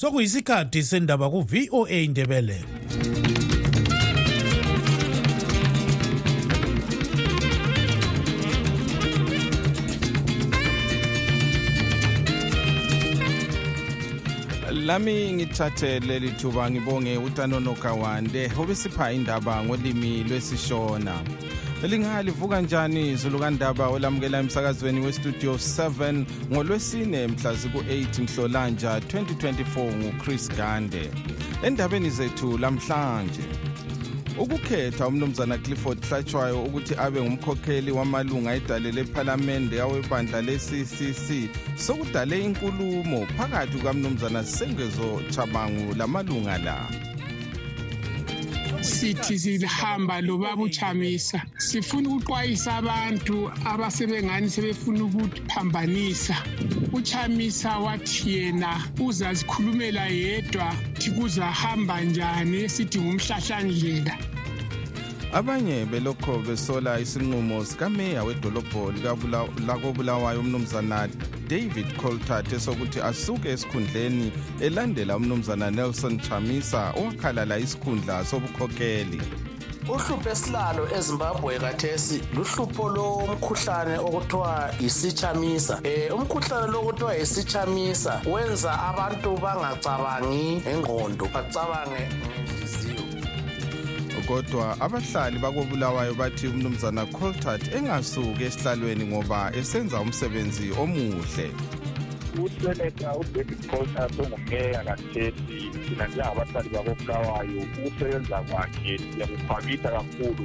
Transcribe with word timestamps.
sokuyisikhathi 0.00 0.80
sendaba 0.88 1.26
ku-voa 1.30 1.86
indebele 1.92 2.60
lami 14.72 15.32
ngithathe 15.32 16.00
leli 16.08 16.30
thuba 16.38 16.70
ngibonge 16.70 17.14
utanono 17.26 17.72
kawande 17.82 18.42
obesipha 18.60 19.12
indaba 19.12 19.54
ngolimi 19.64 20.24
lwesishona 20.24 21.14
linga 21.88 22.22
livuka 22.22 22.60
njani 22.60 23.10
izulu 23.10 23.38
kandaba 23.38 23.88
olamukela 23.88 24.38
emsakazweni 24.38 25.00
westudio 25.06 25.54
7 25.54 26.24
ngolwesine 26.52 27.26
mhlazi 27.26 27.68
ku-8 27.68 28.22
nhlolanja 28.22 28.98
2024 28.98 29.96
nguchris 29.96 30.48
gande 30.56 31.10
endabeni 31.62 32.10
zethu 32.10 32.58
lamhlanje 32.58 33.40
ukukhetha 34.38 35.06
umnumzana 35.06 35.58
clifford 35.58 36.04
hlatshwayo 36.08 36.62
ukuthi 36.62 36.94
abe 36.94 37.22
ngumkhokheli 37.22 37.90
wamalunga 37.92 38.54
edale 38.54 38.92
lephalamende 38.92 39.80
awebandla 39.80 40.42
le-ccc 40.42 41.48
sokudale 41.76 42.44
inkulumo 42.44 43.26
phakathi 43.38 43.78
kukamnumzana 43.78 44.44
sengezo 44.44 45.20
chabangu 45.30 45.94
lamalunga 45.94 46.58
la 46.58 46.90
sithi 48.88 49.34
silihamba 49.44 50.16
lobabuthamisa 50.26 51.38
sifuna 51.68 52.08
ukuxwayisa 52.16 52.70
abantu 52.80 53.36
abasebengani 53.72 54.46
sebefuna 54.54 55.00
ukuphambanisa 55.06 56.36
uchamisa 56.98 57.70
wathi 57.86 58.20
yena 58.34 58.70
uzazikhulumela 59.06 60.04
yedwa 60.22 60.66
thi 61.00 61.08
kuzahamba 61.16 61.94
njani 62.08 62.56
esithi 62.64 62.96
ngumhlahlandlela 63.02 64.14
abanye 65.32 65.84
belokho 65.86 66.38
besola 66.42 66.98
isinqumo 67.00 67.64
sikameya 67.64 68.24
wedolobho 68.24 68.92
lakobulawayo 69.66 70.40
umnumzana 70.40 71.06
david 71.48 71.86
coltart 71.96 72.52
esokuthi 72.52 72.98
asuke 73.00 73.48
esikhundleni 73.48 74.32
elandela 74.60 75.16
umnumzana 75.16 75.70
nelson 75.70 76.18
chamisa 76.20 76.90
owakhalala 76.98 77.54
isikhundla 77.62 78.24
sobukhokheli 78.30 79.20
uhlupho 79.92 80.30
esilalo 80.34 80.82
ezimbabwe 80.98 81.52
kathesi 81.64 82.16
luhlupho 82.36 82.82
lomkhuhlane 82.96 83.94
okuthiwa 84.06 84.52
yisitshamisa 84.82 85.74
um 85.78 85.86
eh, 85.86 86.10
umkhuhlane 86.16 86.66
lo 86.72 86.78
okuthiwa 86.82 87.12
yisitshamisa 87.20 88.12
wenza 88.32 88.70
abantu 88.90 89.28
bangacabangi 89.42 90.44
ngengqondo 90.64 91.24
bacabange 91.34 92.02
kodwa 94.30 94.80
abahlali 94.80 95.38
bakobulawayo 95.38 96.14
bathi 96.14 96.46
umnumzana 96.46 97.06
coltart 97.06 97.74
engasuki 97.74 98.42
esihlalweni 98.48 99.04
ngoba 99.06 99.52
esenza 99.60 100.00
umsebenzi 100.00 100.66
omuhle 100.82 101.46
useneta 102.44 103.08
udavid 103.20 103.60
coltart 103.70 104.18
ongumeya 104.20 104.82
kathesi 104.84 105.56
thina 105.84 106.04
njengabahlali 106.08 106.68
bakobulawayo 106.74 107.58
ukusebenza 107.68 108.36
kwakhe 108.48 108.94
siyakukhwabitha 109.12 109.88
kakhulu 109.96 110.44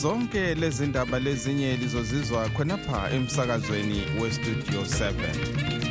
zonke 0.00 0.54
lezi 0.60 0.86
ndaba 0.86 1.16
lezinye 1.24 1.70
lizozizwa 1.82 2.40
khonapha 2.54 3.10
emsakazweni 3.16 4.00
westudio 4.20 4.80
7 4.82 5.89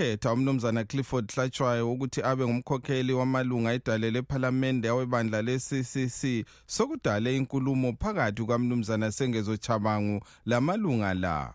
wakhetha 0.00 0.32
umnumzana 0.32 0.84
Clifford 0.84 1.32
Hlatshwayo 1.34 1.92
ukuthi 1.92 2.22
abe 2.22 2.44
ngumkhokheli 2.48 3.12
wamalunga 3.12 3.72
edalele 3.72 4.18
ephalamende 4.18 4.88
awebandla 4.88 5.42
le-CCC 5.42 6.44
sokudale 6.66 7.36
inkulumo 7.36 7.96
phakathi 8.00 8.42
kwamnumzana 8.42 9.12
Sengezo 9.12 9.56
Chabangu 9.56 10.20
lamalunga 10.46 11.14
la 11.14 11.54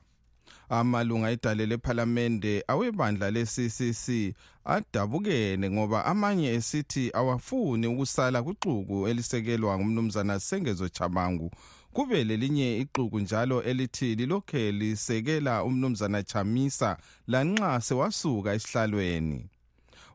amalunga 0.70 1.32
edalele 1.32 1.76
ephalamende 1.76 2.64
awebandla 2.68 3.32
le-CCC 3.32 4.36
adabukene 4.66 5.70
ngoba 5.70 6.06
amanye 6.06 6.48
esithi 6.54 7.12
awafuni 7.14 7.88
ukusala 7.88 8.44
kuxuku 8.44 9.08
elisekelwa 9.08 9.80
ngumnumzana 9.80 10.40
Sengezo 10.40 10.90
Chabangu 10.90 11.52
kube 11.94 12.24
lelinye 12.24 12.78
ixuku 12.78 13.20
njalo 13.20 13.62
elithi 13.64 14.16
lilokhe 14.16 14.72
lisekela 14.72 15.64
umnumzana 15.64 16.24
Chamisa 16.24 16.98
lanxa 17.28 17.82
sewasuka 17.82 18.54
esihlalweni 18.58 19.40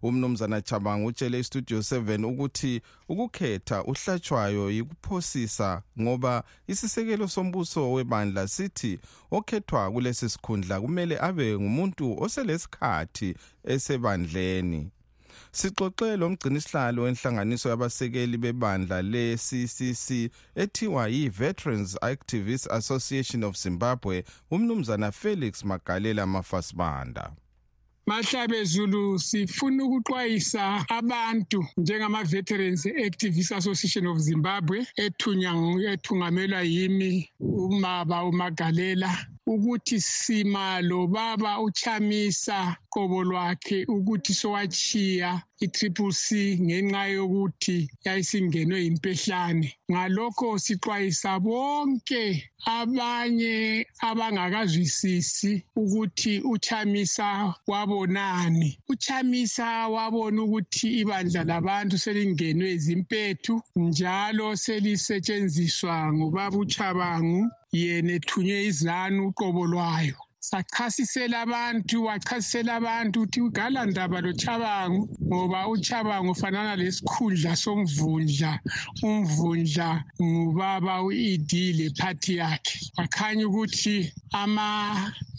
umnumzana 0.03 0.61
Chabanga 0.61 1.06
utshele 1.06 1.39
istudio 1.41 1.78
7 1.78 2.25
ukuthi 2.31 2.81
ukukhetha 3.09 3.84
uhlatshwayo 3.84 4.71
yikuphosisa 4.71 5.83
ngoba 6.00 6.43
isisekelo 6.66 7.28
sombuso 7.28 7.93
webandla 7.93 8.49
sithi 8.49 8.99
okhethwa 9.31 9.91
kulesi 9.91 10.28
sikhundla 10.28 10.81
kumele 10.81 11.16
abe 11.21 11.53
ngumuntu 11.55 12.22
oselesikhathi 12.22 13.34
esebandleni 13.65 14.91
sixoxe 15.53 16.16
lomgcini 16.16 16.59
isihlalo 16.60 17.03
wenhlanganiso 17.03 17.69
yabasekeli 17.69 18.36
bebandla 18.44 19.03
le-CCC 19.03 20.09
ethiwa 20.62 21.09
yi-Veterans 21.09 21.97
Activists 22.03 22.69
Association 22.70 23.44
of 23.44 23.56
Zimbabwe 23.56 24.25
umnumzana 24.50 25.12
Felix 25.12 25.62
Magalela 25.64 26.26
Mafasibanda 26.26 27.31
Mahlabezulu 28.06 29.19
sifuna 29.19 29.84
ukuxwayisa 29.84 30.84
abantu 30.88 31.66
njengama 31.76 32.25
Veterans 32.25 32.86
Activists 32.86 33.53
Association 33.53 34.06
of 34.06 34.19
Zimbabwe 34.19 34.86
ethunya 34.97 35.53
ethungamelwa 35.91 36.62
yimi 36.62 37.28
umaba 37.41 38.25
uMagalela 38.25 39.26
ukuthi 39.47 40.00
sima 40.00 40.80
lo 40.80 41.06
baba 41.06 41.60
uchamisa 41.60 42.76
uqobo 42.98 43.20
lwakhe 43.31 43.78
ukuthi 43.94 44.32
sowachiya 44.41 45.31
i-triple 45.64 46.12
c 46.12 46.59
ngenxa 46.66 47.03
yokuthi 47.16 47.78
yayisingenwe 48.04 48.78
yimpehlane 48.84 49.69
ngalokho 49.92 50.47
sixwayisa 50.64 51.32
bonke 51.47 52.25
abanye 52.78 53.56
abangakazwisisi 54.09 55.53
ukuthi 55.82 56.32
uchamisa 56.54 57.28
wabonani 57.70 58.70
uchamisa 58.92 59.66
wabona 59.94 60.38
ukuthi 60.47 60.86
ibandla 61.00 61.41
labantu 61.50 61.94
selingenwe 62.04 62.69
zimpethu 62.84 63.54
njalo 63.84 64.47
selisetshenziswa 64.65 65.94
ngubaba 66.16 66.56
uchabangu 66.65 67.42
yena 67.78 68.10
ethunywe 68.19 68.59
izanu 68.70 69.19
uqobo 69.30 69.62
lwayo 69.72 70.19
sachasisela 70.50 71.37
abantu 71.47 71.97
wachasisela 72.09 72.71
abantu 72.81 73.16
ukuthi 73.25 73.41
gala 73.56 73.81
ndaba 73.91 74.19
lochabangu 74.26 75.03
ngoba 75.28 75.59
uchabangu 75.75 76.31
ufanana 76.37 76.72
lesikhundla 76.81 77.50
somvundla 77.65 78.50
umvundla 79.09 79.88
ngubaba 80.31 80.94
u-ed 81.09 81.50
lephathi 81.78 82.32
yakhe 82.41 82.75
wakhanya 82.98 83.44
ukuthi 83.48 83.97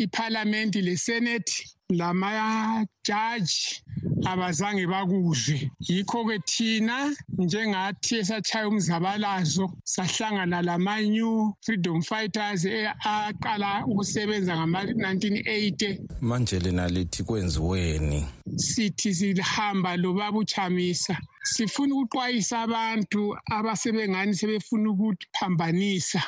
iphalamenti 0.04 0.80
lesenethi 0.88 1.58
lamajaji 1.90 3.62
abazange 4.32 4.86
bakuzwe 4.94 5.56
yikho-ke 5.90 6.38
thina 6.52 6.98
njengathi 7.44 8.14
esatshaya 8.22 8.68
umzabalazo 8.72 9.66
sahlangana 9.94 10.60
lama-new 10.70 11.34
freedom 11.66 11.98
fighters 12.06 12.62
aqala 13.14 13.86
ukusebenza 13.92 14.54
ngama-1980 14.58 16.00
manje 16.22 16.60
lena 16.62 16.86
lithi 16.94 17.24
kwenziweni 17.26 18.20
sithi 18.56 19.10
sihamba 19.16 19.98
lobaba 19.98 20.38
uchamisa 20.46 21.18
sifuna 21.54 21.94
ukuxwayisa 21.98 22.56
abantu 22.66 23.22
abasebengani 23.58 24.34
sebefuna 24.40 24.86
ukuphambanisa 24.94 26.22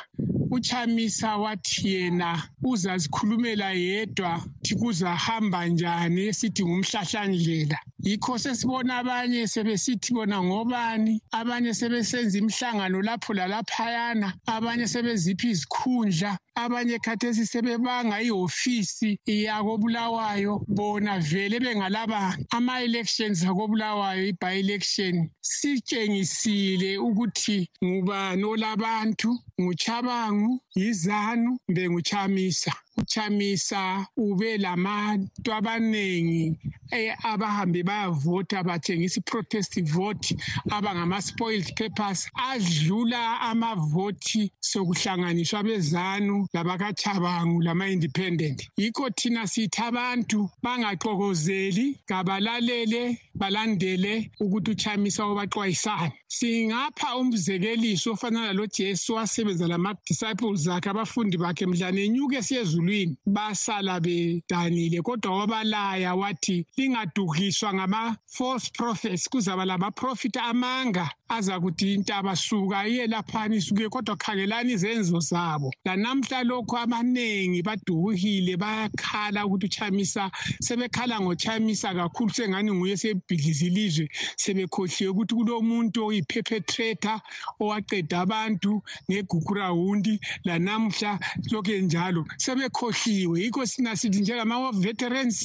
uchamisa 0.52 1.36
wathi 1.36 1.88
yena 1.94 2.30
uzazikhulumela 2.70 3.68
yedwa 3.84 4.30
thi 4.64 4.74
kuzahamba 4.80 5.60
njani 5.72 6.20
esithi 6.30 6.62
ngumhlahlandlela 6.66 7.78
yikho 8.02 8.38
sesibona 8.38 8.92
abanye 8.96 9.46
sebesithi 9.46 10.08
bona 10.16 10.38
ngobani 10.42 11.14
abanye 11.38 11.72
sebesenza 11.80 12.38
imihlangano 12.38 12.98
lapho 13.08 13.30
lalaphayana 13.38 14.28
abanye 14.54 14.86
sebeziphi 14.92 15.48
izikhundla 15.54 16.32
abanye 16.62 16.96
khathesi 17.04 17.44
sebebanga 17.52 18.16
ihofisi 18.28 19.10
yakobulawayo 19.46 20.54
bona 20.76 21.12
vele 21.28 21.56
bengalabantu 21.64 22.42
ama-elections 22.56 23.38
akobulawayo 23.50 24.22
i-by-election 24.34 25.14
sitshengisile 25.54 26.90
ukuthi 27.06 27.58
ngubani 27.86 28.44
olabantu 28.52 29.30
nguchabangu 29.62 30.52
yizanu 30.80 31.50
kumbe 31.62 31.84
nguchamisa 31.90 32.72
uChamisa 32.96 34.06
ube 34.16 34.58
labantu 34.58 35.54
abaningi 35.54 36.58
eh, 36.90 37.14
abahambe 37.24 37.82
bayavota 37.82 38.62
bathengisa 38.62 39.20
iprotest 39.20 39.82
vote 39.84 40.36
abangama-spoiled 40.70 41.74
papers 41.76 42.28
adlula 42.34 43.40
amavoti 43.40 44.52
sokuhlanganiswa 44.60 45.60
abezanu 45.60 46.46
labakachabangu 46.52 47.62
lama-independent 47.62 48.68
yikho 48.76 49.10
thina 49.10 49.46
sithi 49.46 49.80
abantu 49.88 50.50
bangaxokozeli 50.62 51.86
kabalalele 52.08 53.18
balandele 53.34 54.30
ukuthi 54.40 54.70
uchamisa 54.70 55.24
obaxwayisana 55.24 56.12
singapha 56.28 57.16
umzekeliso 57.16 58.12
ofana 58.12 58.46
nalo 58.46 58.66
jesu 58.66 59.14
wasebenza 59.14 59.66
lama-disciples 59.68 60.68
akhe 60.68 60.90
abafundi 60.90 61.36
bakhe 61.36 61.66
mdlane 61.66 62.04
enyuka 62.04 62.36
esiyezulwini 62.40 63.16
basala 63.26 64.00
bedanile 64.00 65.02
kodwa 65.02 65.38
wabalaya 65.44 66.14
wathi 66.14 66.66
lingadukiswa 66.76 67.74
ngama-false 67.74 68.70
prophets 68.74 69.28
kuzaba 69.28 69.64
lamaprofiti 69.64 70.38
amanga 70.38 71.10
aza 71.28 71.60
kuthi 71.60 71.94
intaba 71.94 72.36
suka 72.36 72.84
iyelaphani 72.88 73.56
isuke 73.56 73.88
kodwa 73.88 74.16
khangelani 74.16 74.72
izenzo 74.72 75.20
zabo 75.20 75.72
lanamhla 75.84 76.42
lokhu 76.44 76.76
abaningi 76.78 77.62
badukile 77.62 78.56
bayakhala 78.56 79.46
ukuthi 79.46 79.66
uchamisa 79.66 80.30
sebekhala 80.60 81.20
ngochamisa 81.20 81.94
kakhulu 81.96 82.30
sengani 82.32 82.72
nguye 82.72 82.96
bhidliza 83.28 83.64
ilizwe 83.66 84.08
sebekhohliwe 84.36 85.10
ukuthi 85.10 85.34
kulomuntu 85.34 85.98
oyi-perpetrator 86.08 87.18
owaqeda 87.62 88.16
abantu 88.24 88.72
negugurawundi 89.08 90.14
lanamhla 90.46 91.10
lokhu 91.52 91.72
njalo 91.86 92.22
sebekhohliwe 92.42 93.36
yikho 93.44 93.62
sina 93.72 93.92
sithi 94.00 94.18
njengama-veterans 94.24 95.38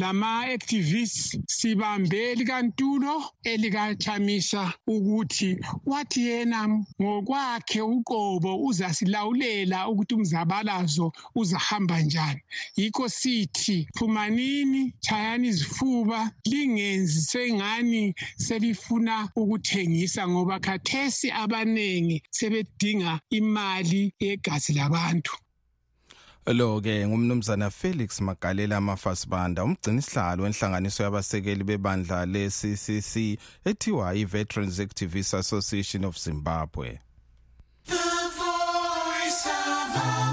lama-activists 0.00 1.38
sibambe 1.46 2.34
likantulo 2.38 3.14
elikachamisa 3.50 4.62
ukuthi 4.90 5.50
wathi 5.90 6.20
yena 6.28 6.60
ngokwakhe 7.02 7.80
uqobo 7.96 8.50
uzasilawulela 8.68 9.88
ukuthi 9.90 10.14
umzabalazo 10.14 11.06
uzahamba 11.34 11.96
njani 12.02 12.40
yikho 12.76 13.08
sithi 13.08 13.88
phumanini 13.96 14.94
chayani 15.00 15.48
izifuba 15.48 16.30
lingenzi 16.44 17.07
sengani 17.10 18.14
selifuna 18.36 19.28
ukuthengisa 19.36 20.28
ngoba 20.28 20.60
khathesi 20.60 21.30
abaningi 21.30 22.22
sebedinga 22.30 23.20
imali 23.30 24.12
yegazi 24.20 24.72
labantu 24.72 25.36
lo 26.48 26.80
ke 26.80 27.04
ngumnumzana 27.08 27.70
Felix 27.70 28.20
Magalela 28.20 28.76
Amafasibanda 28.76 29.64
umgcinisihlalo 29.64 30.42
wenhlanganiso 30.42 31.02
yabasekeli 31.02 31.64
bebandla 31.64 32.26
leCCC 32.26 33.38
ethiwa 33.64 34.14
iVeterans 34.14 34.80
Activists 34.80 35.34
Association 35.34 36.04
of 36.04 36.18
Zimbabwe 36.18 36.98
The 37.84 38.30
voice 38.38 39.46
of 39.46 40.27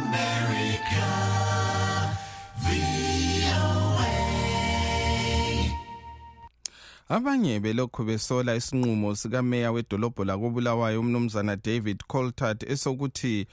abanye 7.10 7.60
belokhu 7.60 8.04
besola 8.04 8.56
isinqumo 8.56 9.16
sikameya 9.16 9.72
wedolobho 9.72 10.24
lakobulawayo 10.26 11.00
umnumzana 11.00 11.56
david 11.56 12.00
coltart 12.08 12.64
esokuthi 12.64 13.48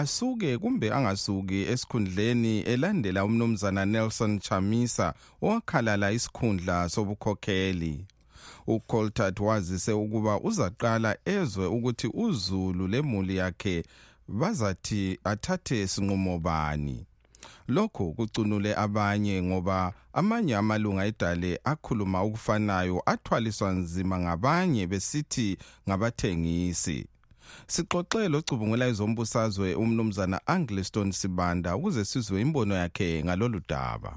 asuke 0.00 0.58
kumbe 0.58 0.92
angasuki 0.92 1.58
esikhundleni 1.72 2.60
elandela 2.60 3.24
umnumzana 3.24 3.84
nelson 3.86 4.38
chamisa 4.38 5.14
owakhalala 5.42 6.12
isikhundla 6.16 6.88
sobukhokheli 6.88 7.94
ucoltart 8.66 9.40
wazise 9.40 9.92
ukuba 9.92 10.40
uzaqala 10.40 11.16
ezwe 11.24 11.66
ukuthi 11.66 12.08
uzulu 12.14 12.86
lemuli 12.88 13.36
yakhe 13.36 13.84
bazathi 14.28 15.18
athathe 15.24 15.86
sinqumo 15.88 16.38
bani 16.38 17.06
lokho 17.68 18.12
kucunule 18.12 18.74
abanye 18.74 19.42
ngoba 19.42 19.92
amanye 20.18 20.54
amalunga 20.62 21.04
edale 21.10 21.50
akhuluma 21.72 22.18
okufanayo 22.26 22.96
athwaliswa 23.12 23.68
nzima 23.78 24.16
ngabanye 24.24 24.82
besithi 24.90 25.48
ngabathengisi 25.88 26.98
sixoxe 27.72 28.28
locubungula 28.32 28.86
izombusazwe 28.92 29.68
umnumzana 29.82 30.38
Angliston 30.54 31.08
Sibanda 31.18 31.70
ukuze 31.78 32.02
sizwe 32.08 32.38
imbono 32.46 32.74
yakhe 32.82 33.08
ngalolu 33.24 33.60
daba 33.70 34.12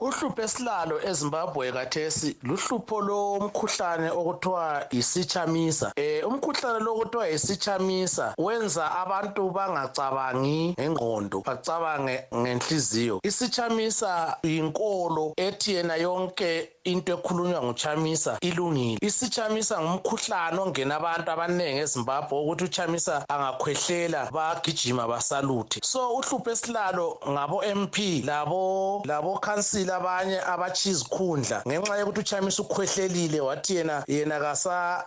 uhlupho 0.00 0.42
esilalo 0.42 0.96
ezimbabwe 1.08 1.72
kathesi 1.72 2.36
luhlupho 2.42 3.00
lomkhuhlane 3.00 4.10
okuthiwa 4.20 4.64
yisitshamisa 4.94 5.86
eh 5.96 6.28
umkhuhlane 6.28 6.78
lo 6.84 6.94
okuthiwa 6.96 7.26
yisitshamisa 7.28 8.34
wenza 8.38 8.84
abantu 9.02 9.50
bangacabangi 9.56 10.76
ngengqondo 10.78 11.38
bacabange 11.48 12.16
ngenhliziyo 12.36 13.18
isitshamisa 13.28 14.10
yinkolo 14.42 15.32
ethi 15.36 15.74
yena 15.74 15.96
yonke 15.96 16.68
into 16.84 17.12
ekhulunywa 17.18 17.60
nguchamisa 17.66 18.38
ilungile 18.40 18.98
isitshamisa 19.08 19.82
ngumkhuhlane 19.82 20.58
ongena 20.62 20.94
abantu 20.98 21.28
abaningi 21.30 21.80
ezimbabwe 21.84 22.34
ukuthi 22.38 22.64
uchamisa 22.64 23.14
angakhwehlela 23.32 24.30
bagijima 24.36 25.08
basaluthe 25.10 25.78
so 25.82 25.98
uhlupho 26.18 26.50
esilalo 26.54 27.06
ngabo 27.30 27.58
mp 27.76 27.96
labo 28.30 29.02
labo 29.04 29.34
council 29.46 29.87
bavukile 29.88 29.88
abanye 29.96 30.40
abachiya 30.40 30.92
izikhundla 30.94 31.62
ngenxa 31.66 31.98
yokuthi 31.98 32.20
uchamisa 32.20 32.62
ukukhwehlelile 32.62 33.40
wathi 33.40 33.76
yena 33.76 34.04
yena 34.06 34.38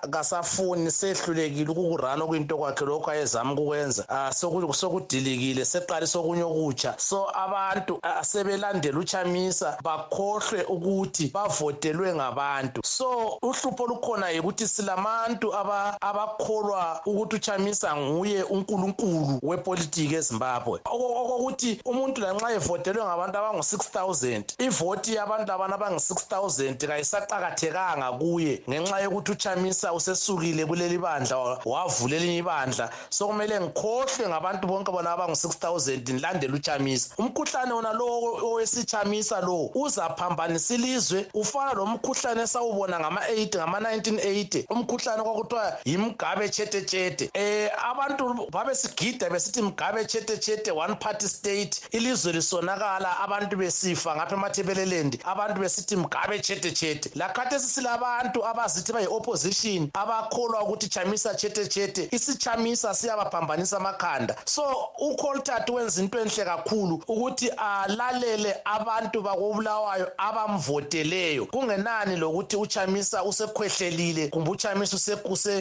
kasafuni 0.10 0.90
sehlulekile 0.92 1.70
ukukurana 1.70 2.24
okuyinto 2.26 2.58
kwakhe 2.58 2.86
lokhu 2.86 3.12
ayezama 3.12 3.52
ukukwenza 3.54 4.06
ah, 4.10 4.32
sokudilikile 4.34 5.66
seqalisa 5.66 6.18
okunye 6.20 6.44
okutsha 6.44 6.96
so 6.98 7.28
abantu 7.30 8.00
asebelandela 8.02 8.98
ah, 8.98 9.02
uchamisa 9.02 9.78
bakhohlwe 9.84 10.64
ukuthi 10.68 11.30
bavotelwe 11.34 12.14
ngabantu 12.16 12.82
so 12.84 13.38
uhlupho 13.42 13.84
olukhona 13.84 14.30
yikuthi 14.34 14.68
silabantu 14.68 15.54
abakholwa 15.56 17.02
ukuthi 17.06 17.36
uchamisa 17.36 17.96
nguye 17.98 18.44
unkulunkulu 18.50 19.40
wepolitiki 19.44 20.16
ezimbabwe 20.16 20.80
okokuthi 20.86 21.82
umuntu 21.86 22.22
lanxa 22.22 22.54
evotelwe 22.56 23.04
ngabantu 23.04 23.36
abangu-6 23.38 23.76
000 24.08 24.71
ivoti 24.72 25.16
yabantu 25.16 25.52
labana 25.52 25.76
abangu-6000 25.76 26.88
kayisaqakathekanga 26.88 28.12
kuye 28.18 28.62
ngenxa 28.70 29.00
yokuthi 29.04 29.32
uchamisa 29.32 29.94
usesukile 29.94 30.66
kuleli 30.66 30.98
bandla 30.98 31.60
wavula 31.66 32.16
elinye 32.16 32.38
ibandla 32.42 32.90
sokumele 33.10 33.60
ngikhohlwe 33.60 34.28
ngabantu 34.32 34.68
bonke 34.68 34.92
bona 34.92 35.12
abangu-6000 35.16 35.98
ngilandele 36.14 36.54
uchamisa 36.56 37.12
umkhuhlane 37.20 37.74
wona 37.74 37.94
lowo 37.94 38.38
owesichamisa 38.48 39.42
lowo 39.42 39.72
uzaphambanisa 39.76 40.74
ilizwe 40.76 41.28
ufana 41.34 41.74
lomkhuhlane 41.74 42.42
esawubona 42.44 43.00
ngama-80 43.00 43.48
ngama-1980 43.60 44.66
umkhuhlane 44.70 45.24
kwakuthiwa 45.24 45.74
yimgabe 45.86 46.50
tshethetshete 46.50 47.30
eh, 47.34 47.70
um 47.74 47.82
abantu 47.92 48.48
babesigida 48.52 49.30
besithi 49.30 49.62
mgabe 49.62 50.06
tshethetshete 50.06 50.72
one 50.72 50.96
party 50.96 51.28
state 51.28 51.82
ilizwe 51.92 52.34
lisonakala 52.34 53.20
abantu 53.20 53.58
besifa 53.58 54.16
ngapha 54.16 54.36
emathe 54.36 54.61
sebelelendi 54.62 55.20
abantu 55.26 55.62
besithi 55.62 55.96
mgabe 55.96 56.40
tshete-tshete 56.40 57.10
lakhathesi 57.16 57.66
silabantu 57.68 58.46
abazithi 58.46 58.94
bayi-opposition 58.94 59.90
abakholwa 59.94 60.64
ukuthi 60.64 60.88
chamisa 60.90 61.34
tshete-tshete 61.34 62.08
isichamisa 62.12 62.94
siyabaphambanisa 62.94 63.78
amakhanda 63.78 64.36
so 64.46 64.64
ucoltart 65.10 65.70
wenza 65.70 66.02
into 66.02 66.18
enhle 66.20 66.46
kakhulu 66.46 67.04
ukuthi 67.08 67.48
alalele 67.50 68.56
abantu 68.66 69.22
bakobulawayo 69.22 70.12
abamvoteleyo 70.18 71.46
kungenani 71.46 72.16
lokuthi 72.18 72.56
uchamisa 72.58 73.24
usekhwehlelile 73.24 74.28
kumbe 74.28 74.50
uchamisa 74.52 75.18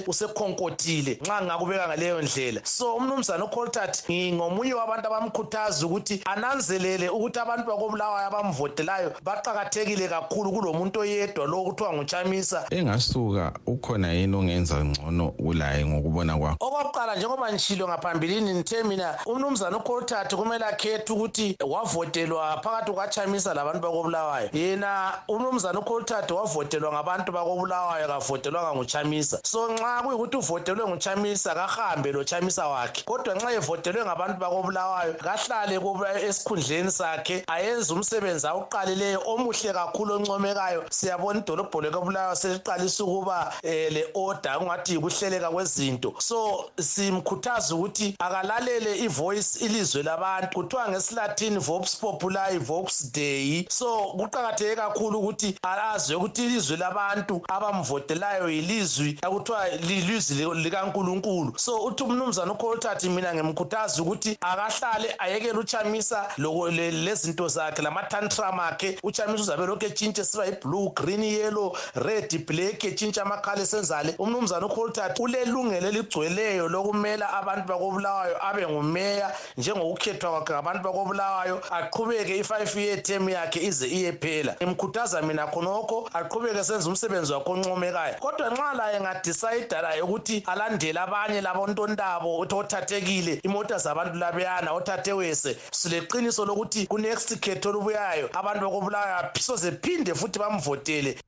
usekhonkotile 0.07 1.19
nxa 1.23 1.39
ngingakubeka 1.43 1.89
ngaleyo 1.89 2.23
ndlela 2.23 2.61
so 2.65 2.95
umnumzana 2.95 3.45
ucoltart 3.45 4.05
ngomunye 4.11 4.75
wabantu 4.75 5.07
abamkhuthaza 5.07 5.87
ukuthi 5.87 6.21
ananzelele 6.25 7.09
ukuthi 7.09 7.39
abantu 7.39 7.67
bakobulawayo 7.69 8.27
abamvotelayo 8.27 8.90
abawudlalayo 8.91 9.13
baqakathekile 9.25 10.09
kakhulu 10.09 10.53
kulomuntu 10.53 11.01
oyedwa 11.01 11.47
lo 11.47 11.61
okuthiwa 11.61 11.93
nguchamisa 11.93 12.65
engasuka 12.71 13.53
ukhona 13.67 14.13
yini 14.13 14.37
ongenza 14.37 14.85
ngcono 14.85 15.31
kulaye 15.31 15.85
ngokubona 15.87 16.39
kwakho 16.39 16.57
okwakuqala 16.67 17.17
njengoba 17.17 17.53
ngishilo 17.53 17.89
ngaphambilini 17.89 18.53
nithe 18.55 18.83
mina 18.83 19.17
umnumzana 19.27 19.77
ukhothathi 19.77 20.37
kumele 20.37 20.65
akhethe 20.65 21.13
ukuthi 21.13 21.57
wavotelwa 21.67 22.61
phakathi 22.63 22.91
kukachamisa 22.91 23.55
labantu 23.55 23.81
bakobulawayo 23.81 24.49
yena 24.53 25.13
umnumzana 25.29 25.79
ukhothathi 25.81 26.33
wavotelwa 26.33 26.93
ngabantu 26.93 27.33
bakobulawayo 27.33 28.07
kavotelwanga 28.09 28.75
nguchamisa 28.75 29.39
so 29.45 29.71
nxa 29.73 30.03
kuyikuthi 30.05 30.37
uvotelwe 30.37 30.87
nguchamisa 30.89 31.55
kahambe 31.55 32.13
lochamisa 32.13 32.69
wakhe 32.69 33.03
kodwa 33.03 33.35
nxa 33.35 33.53
evotelwe 33.53 34.05
ngabantu 34.05 34.37
bakobulawayo 34.41 35.15
kahlale 35.15 35.81
esikhundleni 36.27 36.91
sakhe 36.91 37.45
ayenze 37.47 37.93
umsebenzi 37.95 38.47
awuqa 38.47 38.80
oqalileyo 38.81 39.23
omuhle 39.27 39.73
kakhulu 39.73 40.15
oncomekayo 40.15 40.85
siyabona 40.91 41.39
idolobho 41.41 41.81
lekobulawayo 41.81 42.37
seliqalisa 42.37 43.05
ukuba 43.05 43.53
um 43.65 43.69
eh, 43.71 43.93
le 43.93 44.05
order 44.15 44.59
kungathi 44.59 44.93
yikuhleleka 44.95 45.51
kwezinto 45.51 46.15
so 46.19 46.71
simkhuthaza 46.81 47.75
ukuthi 47.75 48.17
akalalele 48.19 48.99
ivoyice 49.05 49.65
ilizwe 49.65 50.03
labantu 50.03 50.49
kuthiwa 50.55 50.89
ngesilatini 50.89 51.59
vox 51.59 51.97
populi 51.97 52.59
vox 52.59 53.13
day 53.13 53.67
so 53.69 54.13
kuqakatheke 54.17 54.77
kakhulu 54.77 55.19
ukuthi 55.19 55.55
azwe 55.63 56.17
ukuthi 56.17 56.45
ilizwe 56.47 56.77
labantu 56.77 57.43
abamvotelayo 57.49 58.49
yilizwi 58.49 59.19
akuthiwa 59.23 59.69
lilizwi 59.69 60.55
likankulunkulu 60.55 61.53
so 61.59 61.77
uthi 61.85 62.03
umnumzana 62.05 62.53
ucoltart 62.53 63.05
mina 63.05 63.35
ngimkhuthaza 63.35 64.03
ukuthi 64.03 64.39
akahlale 64.41 65.15
ayekele 65.19 65.59
uchamisa 65.59 66.29
lezinto 66.71 67.49
zakhe 67.49 67.83
lama-tantram 67.83 68.70
yakhe 68.71 68.99
uchamisa 69.03 69.43
uzabe 69.43 69.67
lokhu 69.67 69.87
etshintshe 69.87 70.25
siba 70.25 70.45
yi-blue 70.47 70.91
green 70.95 71.23
yellow 71.25 71.77
red 71.95 72.47
black 72.47 72.85
etshintshe 72.85 73.21
amakhala 73.21 73.63
esenzale 73.63 74.15
umnumzana 74.19 74.67
ucoltat 74.67 75.19
ulelungelo 75.19 75.89
eligcweleyo 75.91 76.69
lokumela 76.69 77.33
abantu 77.39 77.67
bakobulawayo 77.69 78.37
abe 78.49 78.67
ngumeya 78.69 79.33
njengokukhethwa 79.59 80.31
kwakhe 80.31 80.53
ngabantu 80.53 80.83
bakobulawayo 80.83 81.61
aqhubeke 81.71 82.39
i-five 82.39 82.77
year 82.77 83.03
term 83.03 83.29
yakhe 83.29 83.61
ize 83.63 83.87
iyephela 83.87 84.53
ngimkhuthaza 84.63 85.23
mina 85.23 85.47
khonokho 85.47 86.09
aqhubeke 86.13 86.65
senza 86.65 86.89
umsebenzi 86.89 87.33
wakhe 87.33 87.51
oncomekayo 87.51 88.15
kodwa 88.21 88.51
nxa 88.51 88.75
laye 88.79 89.01
ngadisayida 89.01 89.83
laye 89.83 90.03
ukuthi 90.03 90.45
alandele 90.47 90.99
abanye 91.01 91.41
labontondabo 91.41 92.39
uthi 92.39 92.55
othathekile 92.55 93.41
imota 93.43 93.79
zabantu 93.79 94.19
labeyana 94.19 94.73
othathe 94.73 95.13
wese 95.13 95.57
sileqiniso 95.73 96.45
lokuthi 96.45 96.87
kunext 96.87 97.39
khetho 97.41 97.69
olubuyayo 97.71 98.29
abantu 98.51 98.71
bokubulaya 98.71 99.31
soze 99.41 99.71
phinde 99.73 100.15
futhi 100.15 100.39
bamvotele 100.39 101.19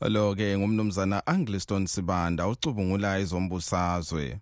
lo 0.00 0.34
ke 0.36 0.56
ngumnumzana 0.58 1.22
Angliston 1.26 1.86
Sibanda 1.86 2.48
ucubungula 2.48 3.18
izombusazwe 3.18 4.38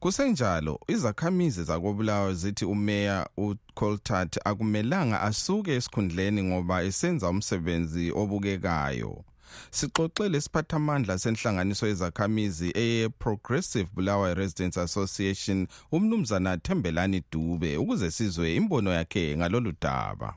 kusenjalo 0.00 0.80
izakhamizi 0.88 1.64
zakobulawayo 1.64 2.34
zithi 2.34 2.64
umeya 2.64 3.28
ucoltart 3.36 4.38
akumelanga 4.44 5.20
asuke 5.20 5.76
esikhundleni 5.76 6.42
ngoba 6.42 6.82
esenza 6.82 7.28
umsebenzi 7.28 8.12
obukekayo 8.12 9.24
sixoxele 9.70 10.38
isiphathamandla 10.38 11.18
senhlanganiso 11.18 11.86
yezakhamizi 11.86 12.70
eye-progressive 12.74 13.88
bulawayo 13.94 14.34
residents 14.34 14.78
association 14.78 15.66
umnumzana 15.92 16.56
thembelani 16.58 17.22
dube 17.32 17.76
ukuze 17.76 18.10
sizwe 18.10 18.54
imbono 18.54 18.90
yakhe 18.90 19.36
ngalolu 19.36 19.72
daba 19.80 20.34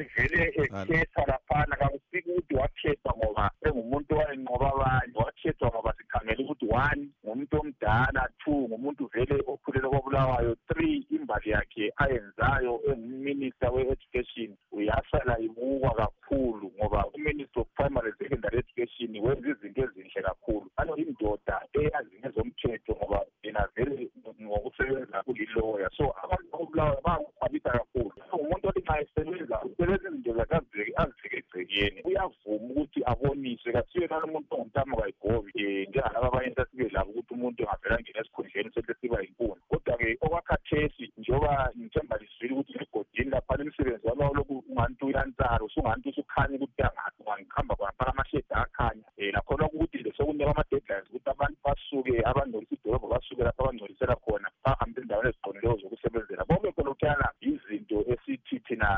evele 0.00 0.44
ekhetha 0.62 1.22
laphana 1.26 1.76
kakusika 1.76 2.30
ukuthi 2.32 2.54
wakhethwa 2.56 3.14
ngoba 3.18 3.50
engumuntu 3.66 4.14
owayenqoba 4.14 4.66
abanye 4.74 5.12
wakhethwa 5.18 5.68
ngoba 5.68 5.92
sikhangele 5.98 6.40
ukuthi 6.44 6.66
one 6.70 7.00
ngumuntu 7.24 7.56
omdala 7.60 8.24
two 8.40 8.54
ngumuntu 8.68 9.04
vele 9.12 9.36
okhulele 9.46 9.88
kwabulawayo 9.88 10.56
three 10.68 11.06
imbali 11.12 11.50
yakhe 11.52 11.92
ayenzayo 11.96 12.80
engumminista 12.88 13.68
we-education 13.74 14.56
uyasala 14.72 15.36
ibukwa 15.44 15.90
kakhulu 15.94 16.72
ngoba 16.78 17.00
uminister 17.14 17.60
of 17.62 17.68
primary 17.76 18.12
secondary 18.18 18.58
education 18.64 19.12
wenza 19.24 19.48
izinto 19.52 19.80
ezinhle 19.84 20.22
kakhulu 20.24 20.66
ano 20.76 20.96
indoda 20.96 21.56
eyazi 21.80 22.14
ngezomthetho 22.22 22.92
ngoba 22.96 23.20
yena 23.44 23.68
vele 23.76 24.08
ngokusebenza 24.42 25.22
kuliloya 25.22 25.88
so 25.96 26.04
abantu 26.24 26.44
bakubulawayo 26.50 26.96
bayakukhwabisa 27.04 27.70
kakhulu 27.70 28.10
ngumuntu 28.32 28.64
olinxa 28.72 28.94
esebenza 29.04 29.58
asebenzi 29.82 30.18
izinto 30.18 30.38
zakazidzekegcekeni 30.38 32.00
uyavuma 32.04 32.56
ukuthi 32.56 33.02
aboniswe 33.04 33.72
kathi 33.72 33.98
yena 34.02 34.22
umuntu 34.24 34.50
ongumtamo 34.54 34.94
kayigobi 34.96 35.52
um 35.54 35.60
eh, 35.60 35.88
njengalaba 35.88 36.28
abayenza 36.28 36.62
asibe 36.62 36.88
labo 36.94 37.10
ukuthi 37.10 37.34
umuntu 37.34 37.58
engavela 37.62 37.94
angena 37.98 38.20
esikhundleni 38.22 38.70
sete 38.74 38.92
siba 39.00 39.18
yinkundla 39.22 39.62
kodwa-ke 39.70 40.08
okwakhathesi 40.22 41.04
njengoba 41.18 41.72
ngithemba 41.78 42.14
lizwile 42.20 42.54
ukuthi 42.54 42.78
ligodini 42.78 43.30
laphana 43.30 43.62
umsebenzi 43.64 44.06
wala 44.06 44.30
lokhu 44.36 44.56
unganti 44.70 45.04
uyansalo 45.04 45.64
usungani 45.66 45.98
ukuthi 46.02 46.20
ukhanye 46.20 46.54
eh, 46.54 46.60
ukuthi 46.62 46.82
angathi 46.82 47.18
ungangihamba 47.22 47.74
kungafala 47.76 48.10
amashedi 48.12 48.50
akhanya 48.54 49.04
um 49.18 49.30
lakhona 49.34 49.68
kukuthi 49.68 49.98
nje 49.98 50.12
sekunika 50.16 50.50
ama-deadlines 50.50 51.06
ukuthi 51.10 51.30
abantu 51.30 51.56
basuke 51.64 52.14
abangcolisa 52.30 52.74
idolobha 52.78 53.08
basuke 53.14 53.42
lapho 53.44 53.62
abangcolisela 53.66 54.14
khona 54.22 54.48
bahambe 54.64 54.96
ezindaweni 55.00 55.30
eziqondileyo 55.30 55.74
zokusebenzela 55.82 56.44
konke 56.46 56.70
kolokuyana 56.76 57.26
yizinto 57.42 57.98
esithi 58.14 58.56
thina 58.66 58.88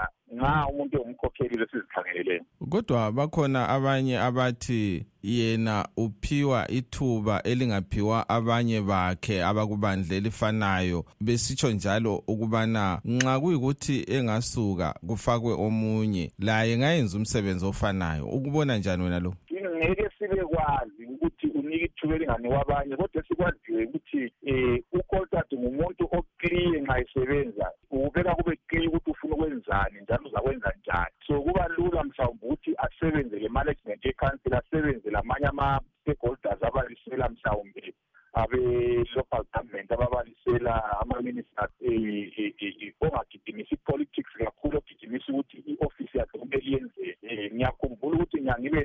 nxa 0.44 0.66
umuntu 0.70 0.96
engumkhokheli 0.98 1.56
besizikhangeleleni 1.56 2.44
kodwa 2.70 3.12
bakhona 3.12 3.68
abanye 3.68 4.18
abathi 4.18 5.06
yena 5.22 5.88
uphiwa 5.96 6.70
ithuba 6.70 7.42
elingaphiwa 7.42 8.28
abanye 8.28 8.80
bakhe 8.80 9.42
abakubandla 9.44 10.16
elifanayo 10.16 11.04
besitsho 11.20 11.70
njalo 11.72 12.16
ukubana 12.28 13.00
nxa 13.04 13.40
kuyikuthi 13.40 14.04
engasuka 14.08 14.94
kufakwe 15.06 15.52
omunye 15.52 16.32
laye 16.38 16.78
ngayenza 16.78 17.16
umsebenzi 17.18 17.66
ofanayo 17.66 18.26
ukubona 18.26 18.78
njani 18.78 19.02
wena 19.04 19.20
lo 19.20 19.34
ngeke 19.74 20.10
sibe 20.18 20.44
kwazi 20.44 21.04
ukuthi 21.12 21.46
unika 21.54 21.84
ithuba 21.86 22.14
elinganikwa 22.14 22.60
abanye 22.62 22.96
kodwa 22.96 23.22
esikwaziwe 23.24 23.82
ukuthi 23.84 24.18
um 24.18 24.30
eh, 24.74 24.82
ucoltad 24.92 25.46
ngumuntu 25.54 26.04
okliye 26.18 26.80
nxa 26.80 26.98
esebenza 27.00 27.66
ukubeka 27.90 28.34
kube 28.34 28.58
kliye 28.66 28.88
ukuthi 28.88 29.10
ufuna 29.10 29.36
njani 29.74 30.00
njalo 30.08 30.28
uzakwenza 30.28 30.70
njani 30.86 31.12
so 31.26 31.40
kuba 31.42 31.66
lula 31.76 32.04
mhlawumbe 32.04 32.44
ukuthi 32.46 32.72
asebenze 32.78 33.36
le-management 33.38 34.04
ye-council 34.04 34.54
asebenze 34.54 35.10
lamanye 35.10 35.46
ama-stakeholders 35.46 36.62
abalisela 36.62 37.28
mhlawumbe 37.28 37.94
abe-local 38.32 39.42
government 39.52 39.92
ababalisela 39.92 41.00
ama-ministers 41.00 41.72
ongagidimisi 43.00 43.74
i-politics 43.74 44.32
kakhulu 44.38 44.78
ogidimisa 44.78 45.32
ukuthi 45.32 45.56
i-ofisi 45.66 46.18
yakhe 46.18 46.38
kumele 46.38 46.64
yenzele 46.70 47.16
um 47.22 47.28
eh, 47.28 47.52
ngiyakhumbula 47.54 48.16
ukuthi 48.16 48.40
ngiyangibe 48.40 48.82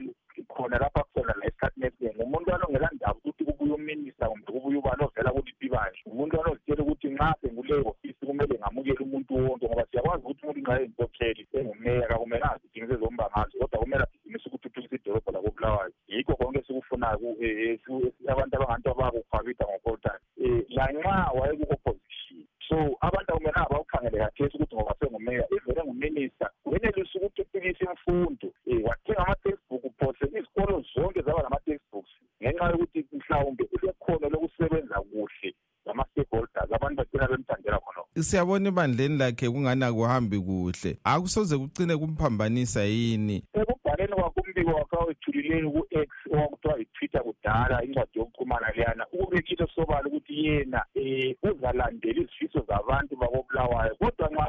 khona 0.53 0.77
lapha 0.77 1.03
khona 1.13 1.33
la 1.39 1.45
esikhathini 1.45 1.85
esiningi 1.87 2.21
umuntu 2.23 2.53
alongela 2.53 2.89
ndaba 2.93 3.15
ukuthi 3.19 3.43
kubuye 3.45 3.73
uminista 3.73 4.29
kumbe 4.29 4.51
kubuye 4.51 4.77
ubani 4.77 5.03
ovela 5.03 5.31
kuliphi 5.31 5.69
bandle 5.69 6.01
umuntu 6.05 6.48
ngenxa 10.59 10.75
yeyinkokheli 10.77 11.43
engumeya 11.57 12.07
kakumelanga 12.07 12.59
sidingise 12.61 12.95
zomba 12.99 13.23
ngazo 13.31 13.57
kodwa 13.59 13.79
kumele 13.79 14.03
sidingise 14.11 14.45
ukuthuthukisa 14.49 14.95
idolobha 14.95 15.31
lakobulawayo 15.35 15.91
yikho 16.11 16.33
konke 16.39 16.59
esikufunayo 16.59 17.29
eh, 17.39 17.79
abantu 18.31 18.53
abangantu 18.57 18.87
abakukhwabitha 18.91 19.63
ngokoltime 19.69 20.19
eh, 20.41 20.51
um 20.51 20.75
lanxa 20.75 21.31
wayekuopposition 21.37 22.43
so 22.67 22.75
abantu 23.07 23.29
akumelanga 23.31 23.69
bawukhangele 23.71 24.17
kathesi 24.19 24.55
ukuthi 24.57 24.75
ngoba 24.75 24.93
sengumeya 24.99 25.43
ivele 25.55 25.81
nguminista 25.87 26.45
kwenelisa 26.63 27.15
ukuthuthukisa 27.19 27.83
imfundo 27.91 28.47
siyabona 38.23 38.69
ebandleni 38.69 39.17
lakhe 39.17 39.49
kungani 39.49 39.83
akuhambi 39.85 40.39
kuhle 40.39 40.97
akusoze 41.03 41.57
kucine 41.57 41.97
kumphambanisa 41.97 42.83
yini 42.83 43.43
ekubhaleni 43.53 44.13
kwakumbiko 44.13 44.71
wakhe 44.77 44.95
awethulileyo 44.99 45.71
ku-x 45.71 46.09
owakuthiwa 46.33 46.73
yi-twitter 46.79 47.21
kudala 47.23 47.83
incwadi 47.83 48.19
yokuxhumana 48.19 48.67
leyana 48.75 49.03
ukubekisho 49.13 49.67
sobala 49.67 50.07
ukuthi 50.07 50.33
yena 50.45 50.81
um 50.95 51.51
uzalandela 51.51 52.21
izifiso 52.21 52.59
zabantu 52.67 53.15
bakobulawayo 53.15 53.95
kodwa 53.95 54.27
nxa 54.29 54.48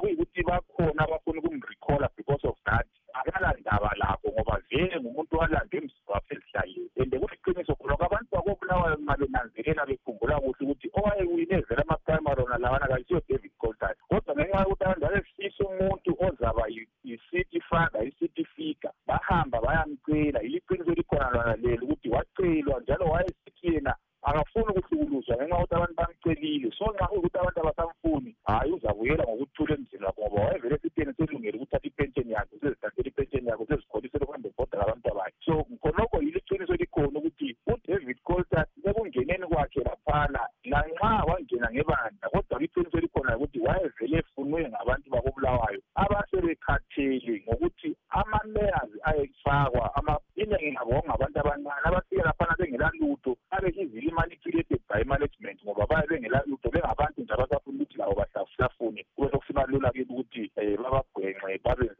kodwa 38.66 38.90
ekungeneni 38.90 39.46
kwakhe 39.46 39.80
laphana 39.80 40.40
lanxa 40.64 41.24
wangena 41.28 41.68
ngebandla 41.72 42.28
kodwa 42.32 42.58
kiqiniso 42.58 42.98
elikhona 42.98 43.36
ukuthi 43.36 43.60
wayevele 43.60 44.18
efunwe 44.18 44.60
ngabantu 44.68 45.10
bakobulawayo 45.10 45.80
abasebekhathele 45.94 47.42
ngokuthi 47.46 47.96
amameyazi 48.10 48.98
ayefakwa 49.02 50.18
iningi 50.36 50.70
labo 50.76 50.90
kwakungabantu 50.92 51.38
abancane 51.40 51.82
abafike 51.84 52.22
laphana 52.22 52.54
bengelalutho 52.58 53.36
abe 53.50 53.68
izilimali 53.80 54.36
created 54.36 54.80
by 54.88 55.04
management 55.04 55.58
ngoba 55.64 55.86
baye 55.86 56.06
bengelalutho 56.08 56.68
bengabantu 56.70 57.20
nje 57.22 57.32
abasafuna 57.32 57.78
ukuthi 57.78 57.98
labo 57.98 58.14
bahlafuni 58.14 59.04
kube 59.16 59.30
sokusiba 59.30 59.64
lula 59.68 59.90
kibi 59.92 60.12
ukuthi 60.12 60.50
um 60.56 60.62
eh, 60.64 60.78
babagwenxe 60.78 61.60
babenz 61.64 61.99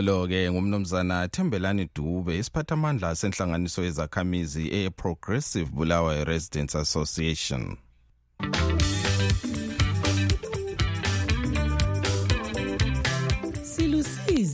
lo-ke 0.00 0.48
ngumnumzana 0.52 1.28
thembelani 1.28 1.88
dube 1.94 2.32
isiphathamandla 2.38 3.14
senhlanganiso 3.20 3.82
yezakhamizi 3.84 4.62
e-progressive 4.72 5.68
bulawayo 5.74 6.24
residents 6.24 6.74
association 6.74 7.76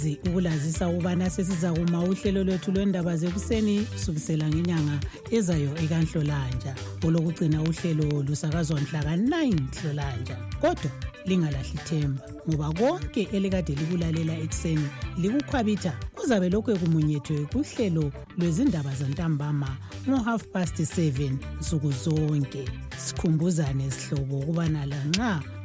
ngokwazi 0.09 0.19
ukulazisa 0.29 0.89
ukubana 0.89 1.31
sesiza 1.31 1.73
kuma 1.73 2.01
uhlelo 2.05 2.45
lwethu 2.45 2.73
lwendaba 2.73 3.17
zekuseni 3.17 3.85
kusukisela 3.85 4.49
ngenyanga 4.49 5.01
ezayo 5.31 5.71
ikanhlolanja 5.85 6.75
olokugcina 7.07 7.63
uhlelo 7.63 8.23
lusakazwa 8.23 8.81
mhlaka-9 8.81 9.53
nhlolanja 9.53 10.37
kodwa 10.61 10.91
lingalahli 11.27 11.79
themba 11.85 12.23
ngoba 12.49 12.73
konke 12.73 13.23
elikade 13.33 13.75
likulalela 13.75 14.39
ekuseni 14.39 14.89
likukhwabitha 15.21 15.93
kuzabe 16.15 16.49
lokhu 16.49 16.71
ekumunyethwe 16.71 17.39
kuhlelo 17.53 18.13
lwezindaba 18.39 18.95
zantambama 18.95 19.71
ngo-half 20.09 20.43
past 20.53 20.79
7 20.81 21.37
nsuku 21.61 21.93
zonke 22.05 22.65
sikhumbuzane 22.99 23.91
sihlobo 23.91 24.39
ukubana 24.39 24.87
lanxa 24.87 25.43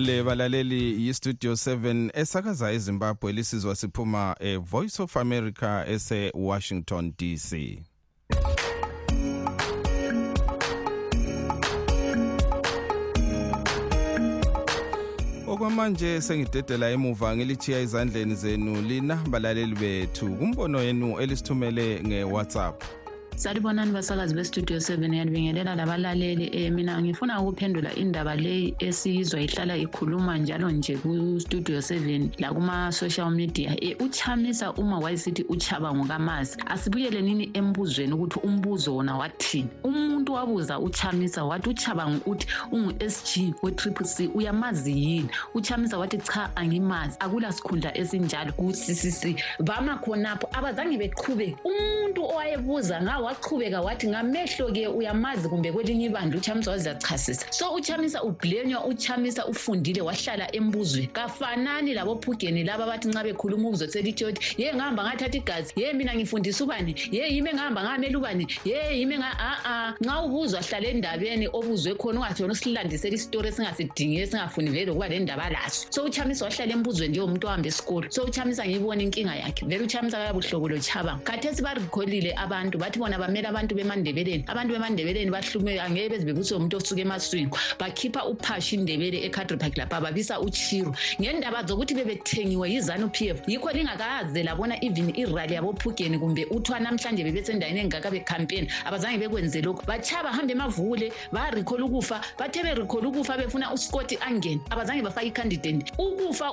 le 0.00 0.22
balaleli 0.22 1.06
yistudio 1.06 1.52
7 1.52 2.10
esakaza 2.14 2.72
ezimbabwe 2.72 3.32
lisizwa 3.32 3.76
siphuma 3.76 4.36
evoice 4.40 5.02
eh, 5.02 5.04
of 5.04 5.16
america 5.16 5.84
ese-washington 5.94 7.12
dc 7.18 7.78
okwamanje 15.48 16.20
sengidedela 16.20 16.90
emuva 16.90 17.36
ngilithiya 17.36 17.80
ezandleni 17.80 18.34
zenu 18.34 18.82
lina 18.82 19.16
balaleli 19.30 19.74
bethu 19.76 20.30
kumbono 20.38 20.80
yenu 20.82 21.18
elisithumele 21.20 22.00
nge-whatsapp 22.04 22.82
0794132172 23.03 23.03
sanibonani 23.36 23.92
basakazi 23.92 24.34
bestudio 24.34 24.80
seven 24.80 25.14
yalibingelela 25.14 25.74
labalaleli 25.74 26.68
um 26.68 26.74
mina 26.74 27.02
ngifuna 27.02 27.42
ukuphendula 27.42 27.94
indaba 27.94 28.36
leyi 28.36 28.74
esiyizwa 28.78 29.40
ihlala 29.40 29.76
ikhuluma 29.76 30.38
njalo 30.38 30.70
nje 30.70 30.96
kustudio 30.96 31.82
seven 31.82 32.30
lakuma-social 32.38 33.30
media 33.30 33.76
um 34.00 34.06
uchamisa 34.06 34.72
uma 34.72 34.98
wayesithi 34.98 35.42
uchaba 35.48 35.94
ngokamazi 35.94 36.56
asibuyele 36.66 37.20
nini 37.22 37.50
embuzweni 37.54 38.12
ukuthi 38.12 38.38
umbuzo 38.46 38.94
wona 38.96 39.16
wathini 39.16 39.68
umuntu 39.84 40.32
wabuza 40.32 40.78
uchamisa 40.78 41.44
wathi 41.44 41.68
uchaba 41.68 42.18
uthi 42.26 42.46
ungu-s 42.72 43.24
g 43.34 43.54
we-trip 43.62 44.02
c 44.16 44.30
uyamazi 44.34 44.90
yini 45.04 45.28
uchamisa 45.54 45.98
wathi 45.98 46.18
cha 46.18 46.56
angimazi 46.56 47.16
akula 47.20 47.52
sikhundla 47.52 47.98
esinjalo 47.98 48.52
ku-c 48.52 48.94
c 48.94 49.10
c 49.12 49.36
bama 49.60 49.96
khonapho 49.96 50.48
abazange 50.52 50.98
beqhubeke 50.98 51.56
umuntu 51.64 52.22
owayebuza 52.24 53.02
ngawo 53.02 53.23
waqhubeka 53.24 53.80
wathi 53.80 54.08
ngamehlo-ke 54.08 54.86
uyamazi 54.88 55.48
kumbe 55.48 55.72
kwelinye 55.72 56.04
ibandla 56.06 56.38
uchamisa 56.38 56.70
wazizachasisa 56.70 57.46
so 57.52 57.72
uchamisa 57.74 58.22
ublenywa 58.22 58.84
uchamisa 58.84 59.46
ufundile 59.46 60.02
wahlala 60.02 60.54
embuzweni 60.56 61.06
kafanani 61.06 61.94
labophugeni 61.94 62.64
laba 62.64 62.84
abathi 62.84 63.08
nca 63.08 63.22
bekhuluma 63.24 63.68
ukuzo 63.68 63.86
selithi 63.88 64.24
yothi 64.24 64.62
ye 64.62 64.74
ngahamba 64.74 65.02
ngathatha 65.04 65.36
igazi 65.38 65.72
ye 65.76 65.92
mina 65.92 66.14
ngifundisa 66.14 66.64
ubani 66.64 66.94
ye 67.10 67.28
yimi 67.34 67.50
engahamba 67.50 67.84
ngamele 67.84 68.16
ubani 68.16 68.44
ye 68.64 68.98
yimi 68.98 69.14
a-a 69.16 69.94
nxa 70.04 70.16
ubuzwa 70.26 70.60
hlala 70.60 70.86
endabeni 70.92 71.46
obuzwe 71.48 71.94
khona 71.96 72.20
ungathona 72.20 72.52
usilandisela 72.52 73.14
isitori 73.14 73.48
esingasidingiyo 73.48 74.26
singafundi 74.26 74.70
vele 74.70 74.90
ukuba 74.90 75.08
le 75.08 75.18
ndaba 75.18 75.50
laso 75.50 75.86
so 75.90 76.04
uchamisa 76.04 76.44
wahlala 76.44 76.72
embuzweni 76.76 77.10
njengomuntu 77.12 77.46
ohamba 77.46 77.68
esikolo 77.68 78.10
so 78.10 78.22
uchamisa 78.28 78.60
ngiyibona 78.66 79.02
inkinga 79.02 79.34
yakhe 79.36 79.64
vele 79.66 79.82
uchamisa 79.88 80.16
kayabuhlobo 80.18 80.68
lo 80.68 80.78
chabanga 80.78 81.22
khathesi 81.24 81.62
barikholile 81.62 82.32
abantu 82.36 82.78
bathi 82.78 82.98
bona 82.98 83.13
khona 83.14 83.18
bamele 83.26 83.48
abantu 83.48 83.74
bemandebeleni 83.74 84.44
abantu 84.46 84.74
bemandebeleni 84.74 85.30
bahlumeyo 85.32 85.82
angeke 85.82 86.08
beze 86.10 86.24
bebuswe 86.26 86.56
umuntu 86.56 86.76
osuka 86.76 87.00
emaswinkwa 87.02 87.58
bakhipha 87.78 88.24
uphashi 88.26 88.76
indebele 88.76 89.26
ecadropark 89.26 89.76
lapha 89.76 90.00
babisa 90.00 90.40
uchiro 90.40 90.94
ngendaba 91.20 91.62
zokuthi 91.66 91.94
bebethengiwe 91.94 92.70
yizanu 92.72 93.10
p 93.10 93.28
f 93.30 93.40
yikho 93.48 93.70
lingakaze 93.72 94.42
labona 94.42 94.76
even 94.84 95.10
irali 95.14 95.54
yabophugeni 95.54 96.18
kumbe 96.18 96.46
uthiwa 96.50 96.80
namhlanje 96.80 97.24
bebesendaweni 97.24 97.80
engingaka 97.86 98.10
becampeni 98.10 98.68
abazange 98.84 99.18
bekwenze 99.18 99.62
lokhu 99.62 99.84
bachaba 99.86 100.32
hambe 100.32 100.52
emavule 100.52 101.12
barikhola 101.32 101.84
ukufa 101.84 102.20
bathe 102.38 102.62
berikhola 102.62 103.08
ukufa 103.08 103.38
befuna 103.38 103.72
uscoti 103.72 104.18
angene 104.20 104.60
abazange 104.70 105.02
bafake 105.02 105.28
icandidenti 105.28 105.92
ukufa 105.98 106.50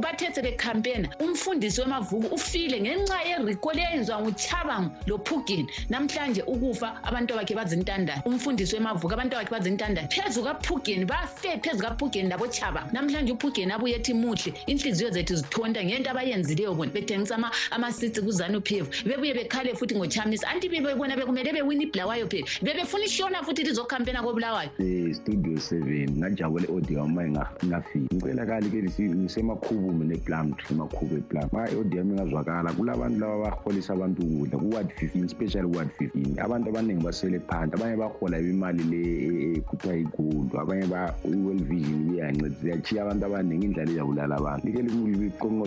bathethe 0.00 0.42
bekhampena 0.42 1.08
umfundisi 1.20 1.80
wemavuku 1.80 2.34
ufile 2.34 2.80
ngenxa 2.80 3.22
yerikoli 3.24 3.80
eyenziwa 3.80 4.20
nguchabango 4.20 4.94
lophugeni 5.06 5.66
namhlanje 6.02 6.42
ukufa 6.42 7.02
abantu 7.04 7.34
bakhe 7.38 7.54
bazintandane 7.54 8.18
umfundisi 8.26 8.74
wemavuka 8.74 9.14
abantu 9.14 9.36
bakhe 9.38 9.50
bazintandane 9.54 10.08
phezu 10.10 10.42
kaphugeni 10.42 11.04
bafe 11.06 11.60
phezu 11.62 11.78
kaphugeni 11.78 12.28
labotshaba 12.28 12.90
namhlanje 12.92 13.30
uphugeni 13.32 13.70
abuye 13.72 13.96
ethi 14.02 14.14
muhle 14.14 14.50
inhliziyo 14.66 15.10
zethu 15.14 15.36
zithonta 15.38 15.78
ngento 15.84 16.10
abayenzileyo 16.10 16.74
bona 16.74 16.90
bethengisa 16.90 17.38
amasitsi 17.70 18.18
kuzanup 18.20 18.66
bebuye 19.06 19.34
bekhale 19.34 19.74
futhi 19.78 19.94
ngochamisa 19.94 20.48
anti 20.50 20.66
bona 20.68 21.14
bekumele 21.16 21.52
bewina 21.54 21.82
ibulawayo 21.86 22.26
phela 22.26 22.46
bebefuna 22.62 23.04
ishona 23.06 23.38
futhi 23.46 23.62
lizokhampena 23.62 24.24
kobulawayo 24.26 24.70
studio 25.14 25.56
seven 25.60 26.10
ngajabule 26.18 26.66
i-audio 26.66 26.98
yami 26.98 27.38
ingafiki 27.62 28.16
ngicela 28.16 28.44
ke 28.46 28.90
ngisemakhubume 29.06 30.04
neplumtree 30.10 30.74
emakhubu 30.74 31.16
eplum 31.16 31.46
ma 31.52 31.70
i-audio 31.70 31.98
yami 31.98 32.12
ingazwakala 32.14 32.72
kulabantu 32.72 33.20
laba 33.20 33.38
baholisa 33.54 33.92
abantu 33.94 34.22
ukudla 34.22 34.58
ku-ward 34.58 34.90
fifteen 34.98 35.28
special 35.28 35.66
ward 35.66 35.91
fifteen 35.98 36.38
abantu 36.40 36.68
abaningi 36.70 37.04
basele 37.04 37.40
phansi 37.48 37.74
abanye 37.76 37.96
bahola 37.96 38.38
imali 38.38 38.82
le 38.92 39.58
ekuthiwa 39.58 39.96
igold 40.02 40.50
abanye 40.54 40.86
i-well 40.88 41.60
vision 41.68 42.14
iyancedisa 42.14 42.68
yachiya 42.72 43.02
abantu 43.04 43.22
abaningi 43.28 43.66
indlala 43.68 43.90
iyabulala 43.92 44.34
abantu 44.36 44.66
like 44.66 44.82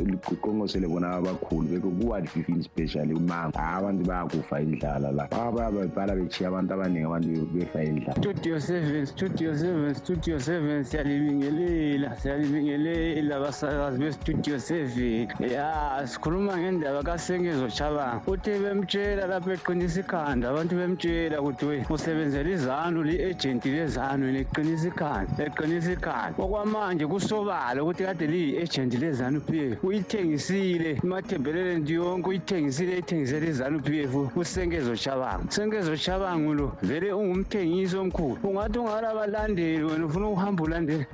liqoqongosele 0.09 0.87
bona 0.87 1.07
abakhulu 1.17 1.67
beke 1.71 1.89
ku 1.89 2.27
fifteen 2.33 2.61
special 2.63 3.07
umango 3.13 3.57
hayi 3.57 3.75
abantu 3.79 4.01
bayakufa 4.09 4.55
indlala 4.65 5.09
la 5.11 5.23
abantu 5.31 5.77
abaningi 6.75 7.05
abantu 7.05 7.29
befa 7.53 7.79
indlala 7.83 8.17
studio 8.19 8.59
seven 8.59 9.05
studio 9.05 9.53
seven 9.55 9.93
studio 9.95 10.39
seven 10.39 10.83
siyalibingelela 10.83 12.15
siyalibingelela 12.19 13.35
basakazi 13.39 14.11
seven 14.59 15.27
ya 15.41 15.69
sikhuluma 16.05 16.57
ngendaba 16.57 18.13
uthe 18.25 18.59
bemtshela 18.59 19.27
lapho 19.27 19.51
eqinisa 19.55 20.03
ikhanda 20.15 20.49
abantu 20.49 20.75
bemtshela 20.77 21.41
ukuthi 21.41 21.65
we 21.65 21.85
usebenzela 21.89 22.49
izanu 22.49 23.03
li-ejenti 23.03 23.69
lezanu 23.71 24.31
liqinisa 24.31 24.87
ikhanda 24.87 25.43
liqinisa 25.43 25.91
ikhanda 25.99 26.35
okwamanje 26.43 27.03
kusobala 27.07 27.83
ukuthi 27.83 28.03
kade 28.07 28.25
liyi-ejenti 28.27 28.95
lezanu 28.97 29.41
p 29.43 29.71
f 29.75 29.83
uyithengisile 29.83 30.99
emathembeleleni 31.03 31.91
yonke 31.91 32.27
uyithengisile 32.31 32.91
ethengisele 33.03 33.45
izanu 33.51 33.81
p 33.83 34.03
f 34.07 34.13
kusenkezo 34.33 34.95
shabangu 34.95 35.51
senkezo 35.51 35.95
shabangu 35.95 36.53
lo 36.53 36.67
vele 36.83 37.11
ungumthengisi 37.13 37.97
omkhulu 37.97 38.37
ungathi 38.47 38.79
ungalabalandeli 38.79 39.83
wena 39.83 40.05
ufuna 40.05 40.27
ukuhamba 40.27 40.63
ulandele 40.63 41.05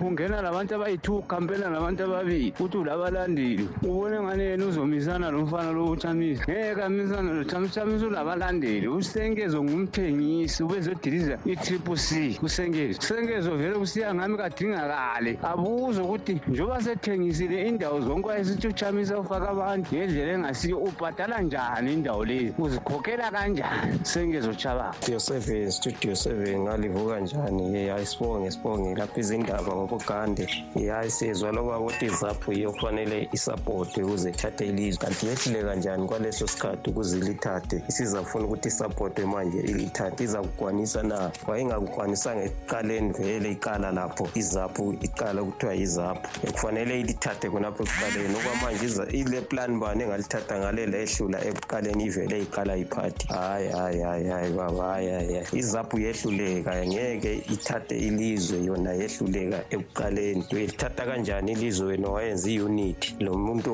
ungena 0.00 0.42
labantu 0.42 0.74
abayi-two 0.74 1.22
kampela 1.26 1.68
labantu 1.68 2.04
ababili 2.04 2.54
uthi 2.60 2.76
ulabalandeli 2.76 3.68
ubone 3.82 4.20
ngane 4.22 4.44
yena 4.44 4.66
uzomisana 4.66 5.30
lo 5.30 5.42
mfana 5.42 5.70
lo 5.72 5.84
uthamisa 5.90 6.44
ngeke 6.44 6.82
amisana 6.82 7.30
lo 7.32 7.44
ngamshamisula 7.64 8.20
abalandeli 8.20 8.88
usengezo 8.92 9.58
ngumthengisi 9.64 10.60
ubezodiliza 10.62 11.38
i-triple 11.48 11.96
c 11.96 12.36
kusengezo 12.40 13.00
sengezo 13.00 13.56
vele 13.56 13.74
kusiya 13.78 14.14
ngami 14.14 14.36
kadingakale 14.36 15.38
abuze 15.42 16.00
ukuthi 16.04 16.34
njengoba 16.48 16.82
sethengisile 16.82 17.68
indawo 17.68 18.00
zonke 18.00 18.28
wayesithi 18.28 18.68
ushamisa 18.68 19.18
ufake 19.18 19.46
abantu 19.48 19.88
ngendlela 19.96 20.32
engasiyo 20.32 20.76
ubhadala 20.78 21.40
njani 21.42 21.92
indawo 21.94 22.24
lezi 22.24 22.52
uzikhokhela 22.58 23.30
kanjani 23.30 24.00
sengezochabanga 24.02 24.92
studio 25.00 25.20
seven 25.20 25.70
studio 25.70 26.16
seven 26.16 26.60
ngalivuka 26.60 27.20
njani 27.20 27.86
hayi 27.88 28.06
sibonge 28.06 28.50
sibonge 28.50 28.94
lapho 28.94 29.20
izindaba 29.20 29.74
ngobugande 29.76 30.48
hayi 30.90 31.10
siyezwa 31.10 31.52
loba 31.52 31.78
ukuthi 31.78 32.04
izaphu 32.06 32.52
yiyo 32.52 32.72
kufanele 32.72 33.28
isapote 33.32 34.02
ukuze 34.02 34.30
ithathe 34.30 34.66
ilizwe 34.66 35.04
kanti 35.06 35.26
yehluleka 35.26 35.74
njani 35.74 36.06
kwaleso 36.06 36.46
sikhathi 36.46 36.90
ukuze 36.90 37.18
ilithathe 37.18 37.53
ithathe 37.58 37.82
isizafuna 37.88 38.44
ukuthi 38.44 38.68
isapotwe 38.68 39.26
manje 39.26 39.58
ithathe 39.82 40.24
izakukwanisa 40.24 41.02
na 41.02 41.30
wayengakukwanisanga 41.46 42.42
ekuqaleni 42.48 43.10
vele 43.18 43.48
iqala 43.56 43.88
lapho 43.96 44.24
izaphu 44.34 44.86
iqala 45.06 45.40
kuthiwa 45.48 45.74
yizaphu 45.80 46.20
ekufanele 46.46 46.92
ilithathe 47.00 47.46
khonapho 47.52 47.82
ekuqaleni 47.84 48.34
okwamanje 48.38 48.86
ile 49.20 49.40
plani 49.48 49.74
bani 49.82 50.00
engalithatha 50.04 50.54
ngalela 50.58 50.96
ehlula 51.04 51.38
ekuqaleni 51.48 52.02
ivele 52.08 52.36
iqala 52.46 52.72
iphathi 52.76 53.24
hayi 53.34 53.68
hayi 53.78 54.00
hayi 54.06 54.26
hayi 54.34 54.50
baba 54.58 54.84
hayi 54.92 55.08
hayi 55.14 55.46
izaphu 55.62 55.96
yehluleka 56.06 56.72
ngeke 56.90 57.32
ithathe 57.54 57.94
ilizwe 58.06 58.58
yona 58.68 58.92
yehluleka 59.00 59.58
ekuqaleni 59.74 60.42
uyelithatha 60.52 61.02
kanjani 61.08 61.50
ilizwe 61.52 61.86
wena 61.88 62.08
wayenza 62.14 62.48
iunity 62.56 63.08
lo 63.24 63.32
muntu 63.44 63.68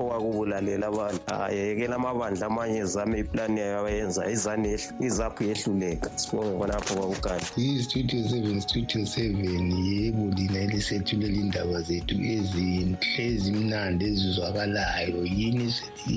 owakubulalela 0.00 0.84
abantu 0.92 1.20
hayi 1.34 1.58
yekela 1.68 1.94
amabandla 1.96 2.46
amanye 2.46 2.82
bazame 3.06 3.18
iplani 3.20 3.60
yayo 3.60 3.78
abayenza 3.78 4.22
izaphu 5.00 5.44
yehluleka 5.44 6.08
sibonge 6.18 6.50
khonapho 6.58 6.94
kwakugadi 6.94 7.44
yi-studio 7.56 8.28
seven 8.30 8.58
studio 8.66 9.00
seven 9.14 9.68
yebo 9.86 10.22
lina 10.36 10.58
elisethulela 10.66 11.34
iindaba 11.38 11.78
zethu 11.88 12.14
ezinhle 12.34 12.98
ezimnandi 13.24 14.02
ezizwakalayo 14.10 15.20
yini 15.36 15.66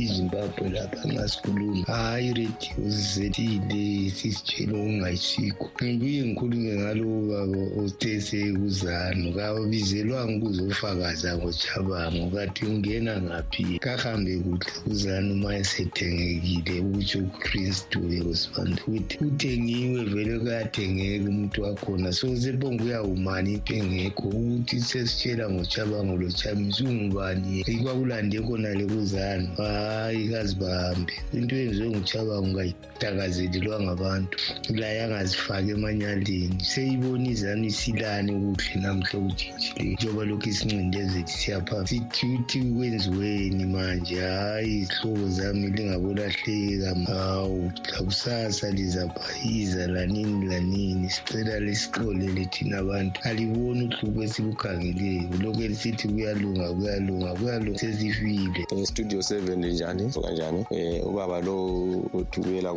izimbabwe 0.01 0.65
lapha 0.75 1.03
nxa 1.11 1.25
sikhuluma 1.31 1.85
hhayi 1.93 2.25
iradio 2.31 2.83
zizethile 2.95 3.81
sisitshele 4.17 4.71
okungayisikho 4.79 5.65
ngibuye 5.93 6.21
ngikhulume 6.27 6.71
ngalobaba 6.81 7.61
othe 7.81 8.13
sekuzano 8.27 9.27
kabizelwanga 9.37 10.33
ukuzofakaza 10.37 11.29
ngochabango 11.37 12.25
kathi 12.35 12.61
ungena 12.71 13.13
ngaphi 13.25 13.63
kahambe 13.85 14.33
kuhle 14.47 14.65
kuzano 14.83 15.29
uma 15.37 15.49
esethengekile 15.61 16.78
ukutsho 16.83 17.19
ukristu 17.19 17.99
yerosibandi 18.13 18.81
ukuthi 18.81 19.15
uthengiwe 19.27 19.99
vele 20.11 20.33
kuyathengeka 20.41 21.25
umuntu 21.31 21.57
wakhona 21.65 22.09
so 22.17 22.27
sebonge 22.41 22.81
uyawumani 22.87 23.49
into 23.55 23.73
engekho 23.79 24.23
ukuthi 24.37 24.75
sesitshela 24.89 25.45
ngoshabango 25.53 26.15
lo 26.21 26.27
shamisa 26.39 26.83
ungubani 26.91 27.51
ikwakulande 27.73 28.37
kona 28.47 28.69
le 28.77 28.85
kuzani 28.91 29.45
hhayi 29.57 30.23
kazibambe 30.31 31.11
into 31.35 31.53
eyenziwe 31.57 31.87
ngushabango 31.93 32.57
kayidakazelelwanga 32.59 33.91
abantu 33.97 34.35
laye 34.79 34.99
angazifaki 35.05 35.69
emanyaleni 35.77 36.57
seyibona 36.71 37.25
izanu 37.33 37.63
isilani 37.71 38.29
ukuhle 38.35 38.75
namhla 38.83 39.13
okujinjile 39.19 39.81
njengoba 39.93 40.23
lokhu 40.29 40.47
isincindezethi 40.51 41.33
siyaphambi 41.41 41.97
siduthi 42.15 42.57
kwenziweni 42.75 43.63
manje 43.73 44.15
hhayi 44.31 44.71
izihlobo 44.83 45.25
zami 45.37 45.65
lingabolahleki 45.75 46.68
lizamawutlakusasa 46.69 48.71
lizabhayiza 48.71 49.87
lanini 49.87 50.45
lanini 50.47 51.09
sicela 51.09 51.59
lisixolele 51.59 52.45
thina 52.45 52.83
bantu 52.83 53.21
aliboni 53.23 53.85
uhluko 54.01 54.23
esibukhangeleyo 54.23 55.29
lokhu 55.41 55.61
elisithi 55.61 56.07
kuyalunga 56.07 56.67
kuyalunga 56.73 57.33
kuyalunga 57.33 57.79
sesifile 57.79 58.67
studio 58.85 59.21
seven 59.21 59.63
linjani 59.65 60.13
kanjani 60.21 60.65
um 60.71 60.77
eh, 60.77 61.07
ubaba 61.07 61.41
lo 61.41 61.65
uthubuyela 62.13 62.73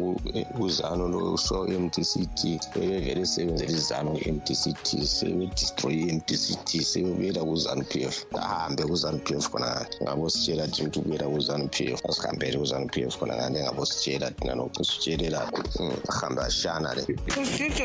kuzano 0.57 1.05
eh, 1.05 1.11
lo 1.11 1.33
usho 1.33 1.67
m 1.69 1.91
t 1.91 2.03
c 2.05 2.27
t 2.35 2.61
ebevele 2.77 3.21
esebenzela 3.21 3.71
izano 3.73 4.11
nge-m 4.15 4.41
t 4.41 4.55
c 4.55 4.73
t 4.83 5.05
sebedistroy 5.07 5.95
i-m 6.07 6.21
t 6.21 6.37
c 6.37 6.55
t 6.65 6.71
sebebuyela 6.85 7.45
kuzanu 7.45 7.85
p 7.85 8.03
f 8.05 8.17
ahambe 8.41 8.83
kuzanu 8.85 9.19
p 9.19 9.29
f 9.41 9.51
khona 9.51 9.87
ngabo 10.03 10.31
sitshela 10.31 10.67
thi 10.69 10.83
ukuthi 10.83 10.99
ubuyela 11.01 11.27
kuzanu 11.35 11.69
p 11.69 11.77
f 11.95 12.01
asihambele 12.11 12.59
kuzanu 12.59 12.87
p 12.93 13.03
f 13.07 13.15
khona 13.19 13.37
ngani 13.37 13.59
ngabo 13.63 13.82
ositshela 13.83 14.31
thina 14.37 14.55
nokusitshelela 14.55 15.41
oh 15.81 15.93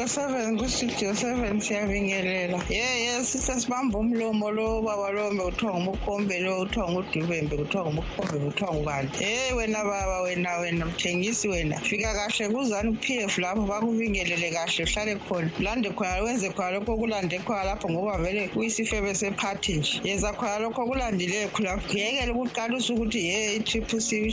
seven 0.08 0.60
oh 0.60 0.68
seven 1.14 1.60
siyabingelela 1.62 2.60
yeah. 2.70 3.02
ye 3.18 3.24
sise 3.24 3.52
sibamba 3.62 4.00
umlomo 4.00 4.52
lo 4.52 4.82
baba 4.82 5.12
lombe 5.12 5.44
kuthiwa 5.44 5.72
ngumukhombe 5.74 6.40
lo 6.40 6.58
kuthiwa 6.66 6.92
ngudubembe 6.92 7.58
kuthiwa 7.58 7.84
ngumukhombe 7.86 8.46
kuthiwa 8.46 8.74
ngubani 8.74 9.10
ye 9.22 9.54
wena 9.54 9.84
baba 9.84 10.22
wena 10.22 10.58
wena 10.58 10.86
mthengisi 10.86 11.48
wena 11.48 11.80
fika 11.80 12.14
kahle 12.14 12.50
kuzani 12.50 12.90
upf 12.98 13.38
lapho 13.38 13.62
bakubingelele 13.62 14.52
kahle 14.54 14.84
uhlale 14.84 15.16
khona 15.28 15.50
ulande 15.60 15.90
khona 15.92 16.22
wenze 16.24 16.50
khona 16.54 16.72
lokho 16.72 16.94
okulande 16.94 17.40
khona 17.44 17.64
lapho 17.66 17.90
ngoba 17.90 18.18
vele 18.18 18.50
uyisifebe 18.56 19.16
sephathi 19.16 19.74
nje 19.74 20.02
yenza 20.04 20.34
khona 20.34 20.60
lokho 20.62 20.82
okulandileyo 20.82 21.48
khulapho 21.50 21.98
yekele 21.98 22.32
ukuqalisa 22.32 22.94
ukuthi 22.94 23.26
ye 23.26 23.56
i-triple 23.56 24.28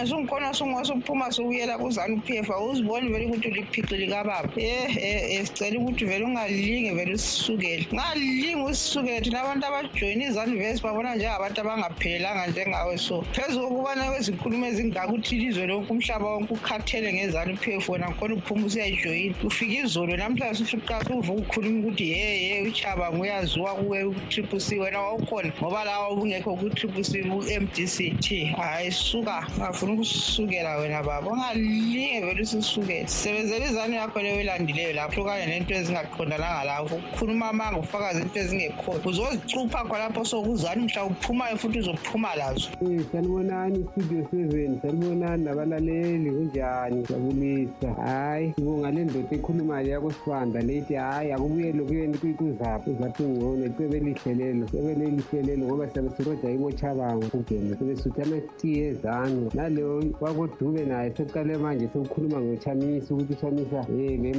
awuziboni 2.55 3.09
vele 3.13 3.27
ukuthi 3.27 3.49
uliphixi 3.49 3.97
likababa 3.97 4.49
eh, 4.57 4.97
eh, 4.97 5.35
eh, 5.35 5.45
sicela 5.47 5.79
ukuthi 5.81 6.05
vele 6.15 6.25
ungalingi 6.25 6.91
vele 6.93 7.13
usisukele 7.15 7.87
ungalingi 7.93 8.55
usisukele 8.57 9.21
thina 9.21 9.41
abantu 9.43 9.67
abajoyine 9.67 10.25
izanivesi 10.25 10.83
babona 10.83 11.15
njengabantu 11.15 11.61
abangaphelelanga 11.61 12.47
njengawe 12.47 12.99
so 12.99 13.23
phezu 13.33 13.61
kokubana 13.61 14.11
kwezinkulumo 14.11 14.67
ezingaka 14.67 15.13
uthi 15.13 15.37
ilizwe 15.37 15.67
lonke 15.67 15.93
umhlaba 15.93 16.27
wonke 16.31 16.53
ukhathele 16.55 17.13
ngezanu 17.13 17.57
phefu 17.57 17.93
wena 17.93 18.09
khona 18.17 18.35
ukuphuma 18.35 18.67
usuyayijoyina 18.67 19.35
ufike 19.45 19.75
izolo 19.83 20.17
namhlanje 20.17 20.63
usuhluqasa 20.63 21.15
uvuke 21.15 21.41
ukhuluma 21.43 21.79
ukuthi 21.83 22.05
ye 22.13 22.43
ye 22.49 22.63
uchaba 22.69 23.11
nguyaziwa 23.13 23.75
kuwe 23.75 24.05
utriple 24.05 24.61
c 24.61 24.79
wena 24.79 25.01
wawukhona 25.01 25.53
ngoba 25.61 25.85
lawa 25.85 26.07
ubungekho 26.15 26.55
kutriple 26.61 27.03
c 27.03 27.13
ku-m 27.33 27.65
d 27.75 27.87
c 27.87 27.97
t 28.25 28.27
hhayi 28.55 28.91
suka 28.91 29.47
ungafuna 29.57 29.93
ukusisukela 29.99 30.77
wena 30.79 31.03
baba 31.03 31.27
ungalinge 31.31 32.21
vele 32.27 32.43
usisukele 32.43 33.07
sisebenzela 33.09 33.67
izanu 33.71 33.95
yakho 33.99 34.23
leyo 34.23 34.41
elandileyo 34.41 34.93
lapho 34.93 35.21
okanye 35.23 35.47
nento 35.47 35.75
ezinga 35.75 36.04
ungaqondalanga 36.05 36.65
lapho 36.65 36.97
ukhuluma 37.13 37.49
amanga 37.49 37.79
ufaka 37.81 38.15
zinto 38.15 38.39
ezingekhona 38.41 39.05
uzozicupha 39.07 39.81
khonapho 39.85 40.25
sokuzani 40.25 40.83
mhla 40.85 41.05
uphumayo 41.05 41.57
futhi 41.57 41.79
uzophuma 41.79 42.35
lazo 42.35 42.69
um 42.81 42.99
sanibonani 43.13 43.79
istudio 43.81 44.27
seven 44.31 44.81
sanibonani 44.83 45.45
nabalaleli 45.45 46.31
kunjani 46.31 47.07
sabulisa 47.07 47.91
hhayi 48.05 48.53
sibonga 48.55 48.91
le 48.91 49.05
ndoda 49.05 49.29
ekhuluma 49.37 49.83
le 49.83 49.91
yakosifanda 49.91 50.61
leithi 50.63 50.95
hhayi 50.95 51.33
akubuye 51.33 51.73
lokhu 51.73 51.95
yena 51.95 52.19
kuyikuzapha 52.19 52.91
uzathi 52.91 53.23
ngcono 53.23 53.67
icebe 53.67 53.99
lihlelelo 54.01 54.65
cebe 54.67 54.95
lelihlelelo 54.95 55.63
ngoba 55.67 55.89
siyabe 55.89 56.11
siroja 56.17 56.51
imochabango 56.51 57.27
kugeni 57.29 57.77
sibe 57.79 57.97
suthana 57.97 58.37
sitiye 58.41 58.87
ezanu 58.89 59.51
nalo 59.55 60.05
wakodube 60.21 60.85
naye 60.85 61.13
seqale 61.17 61.57
manje 61.59 61.87
sekukhuluma 61.93 62.39
ngochamisa 62.41 63.15
ukuthi 63.15 63.33
uchamisa 63.33 63.79
um 63.89 64.35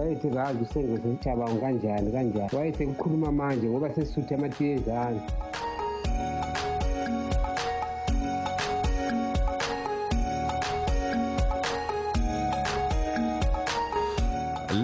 ayethi 0.00 0.28
razi 0.36 0.58
usengo 0.64 0.98
uyazi 1.04 1.04
ucabanga 1.16 1.60
kanjani 1.60 2.12
kanjani 2.12 2.50
wayesekukhuluma 2.52 3.32
manje 3.32 3.68
ngoba 3.68 3.94
sesisuthi 3.94 4.34
amatiye 4.34 4.72
ezandla 4.74 5.28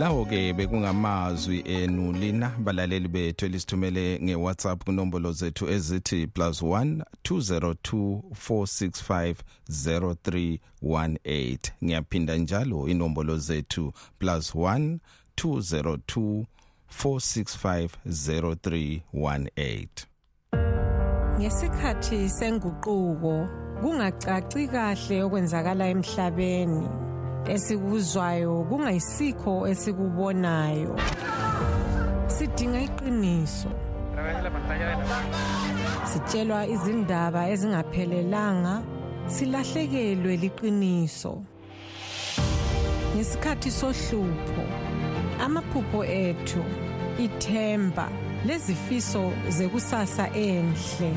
lawo-ke 0.01 0.53
bekungamazwi 0.53 1.65
enu 1.67 2.13
lina 2.13 2.53
balaleli 2.59 3.09
bethu 3.09 3.45
elisithumele 3.47 4.19
nge-whatsapp 4.25 4.85
kunombolo 4.85 5.33
zethu 5.33 5.69
ezithi 5.69 6.27
plus 6.27 6.63
1 6.63 7.05
202 7.31 8.23
465 8.33 9.35
0318 10.83 11.59
ngiyaphinda 11.85 12.37
njalo 12.37 12.89
inombolo 12.89 13.37
zethu 13.39 13.93
plus 14.19 14.55
1 14.55 14.97
202 15.41 16.45
4650318 16.91 19.87
Ngesikhathi 21.41 22.21
senguquko 22.39 22.97
kungacaci 23.81 24.63
kahle 24.75 25.17
okwenzakala 25.27 25.85
emhlabeni 25.95 26.85
esikuzwayo 27.55 28.55
kungayisikho 28.69 29.53
esikubonayo 29.73 30.93
sidinga 32.35 32.81
iqiniso 32.89 33.71
sitshelwa 36.11 36.61
izindaba 36.75 37.41
ezingaphelelanga 37.53 38.75
silahlekelwe 39.35 40.33
liqiniso 40.43 41.33
ngesikhathi 43.15 43.71
sohlupho 43.81 44.63
amaphupho 45.41 46.01
ethu 46.05 46.65
ithemba 47.19 48.07
lezifiso 48.47 49.33
zekusasa 49.49 50.27
enhle 50.37 51.11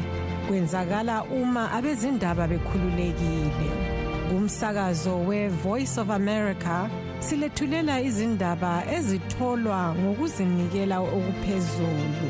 kwenzakala 0.47 1.23
uma 1.23 1.69
abezindaba 1.71 2.47
bekhululekile 2.47 3.71
kumsakazo 4.29 5.17
we-voice 5.27 5.97
of 6.01 6.09
america 6.09 6.77
silethulela 7.27 7.95
izindaba 8.07 8.73
ezitholwa 8.95 9.79
ngokuzinikela 9.99 10.97
okuphezulu 11.15 12.29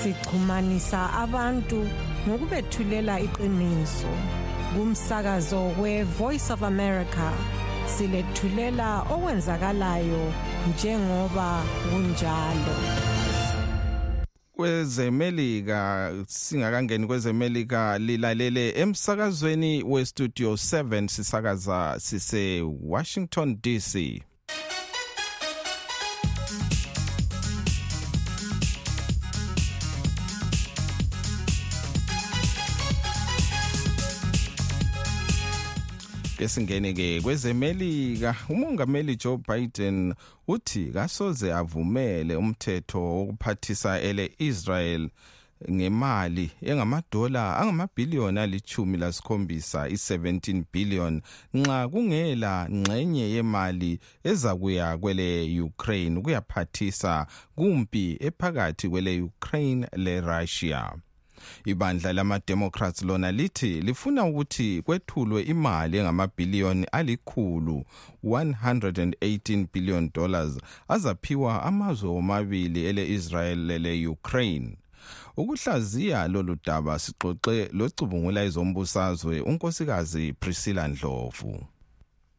sixhumanisa 0.00 1.00
abantu 1.24 1.80
ngokubethulela 2.28 3.14
iqiniso 3.26 4.12
kumsakazo 4.74 5.62
we-voice 5.82 6.46
of 6.54 6.60
america 6.62 7.30
silethulela 7.98 9.02
okwenzakalayo 9.10 10.32
njengoba 10.70 11.62
kunjalo 11.92 12.76
kwezemelika 14.52 16.12
singakangeni 16.26 17.06
kwezemelika 17.06 17.98
lilalele 17.98 18.70
emsakazweni 18.70 19.82
westudio 19.82 20.52
7 20.52 21.08
sisakaza 21.08 21.96
sise 21.98 22.62
Washington 22.82 23.56
DC 23.62 24.22
esingene-ke 36.44 37.20
kwezemelika 37.20 38.36
umongameli 38.48 39.16
joe 39.16 39.38
biden 39.48 40.14
uthi 40.48 40.84
kasoze 40.94 41.52
avumele 41.54 42.36
umthetho 42.36 43.00
wokuphathisa 43.02 44.00
ele 44.00 44.32
israel 44.38 45.10
ngemali 45.72 46.50
engamadola 46.62 47.56
angamabhiliyoni 47.58 48.38
alithumi 48.40 48.96
lasikhombisa 48.98 49.88
i-17 49.88 50.62
billion 50.72 51.14
nxa 51.58 51.78
kungela 51.88 52.52
ngxenye 52.76 53.24
yemali 53.34 53.98
ezakuya 54.24 54.98
kwele 54.98 55.60
ukraine 55.62 56.18
ukuyaphathisa 56.18 57.26
kumpi 57.56 58.16
ephakathi 58.20 58.88
kwele 58.88 59.20
ukraine 59.22 59.86
le-russia 59.96 60.92
ibandla 61.64 62.12
lama-democrats 62.12 63.02
lona 63.02 63.30
lithi 63.38 63.74
lifuna 63.86 64.20
ukuthi 64.30 64.68
kwethulwe 64.86 65.40
imali 65.52 65.96
engamabhiliyoni 65.98 66.84
alikhulu 66.98 67.76
118 68.24 69.66
billion 69.72 70.04
dollars 70.16 70.52
azaphiwa 70.94 71.52
amazwe 71.64 72.08
womabili 72.16 72.80
ele-israyeli 72.88 73.64
lele-ukraine 73.68 74.70
ukuhlaziya 75.40 76.20
lolu 76.32 76.54
daba 76.66 76.94
sixoxe 77.04 77.56
locubungula 77.78 78.40
izombusazwe 78.48 79.34
unkosikazi 79.50 80.24
priscilla 80.40 80.84
ndlovu 80.92 81.52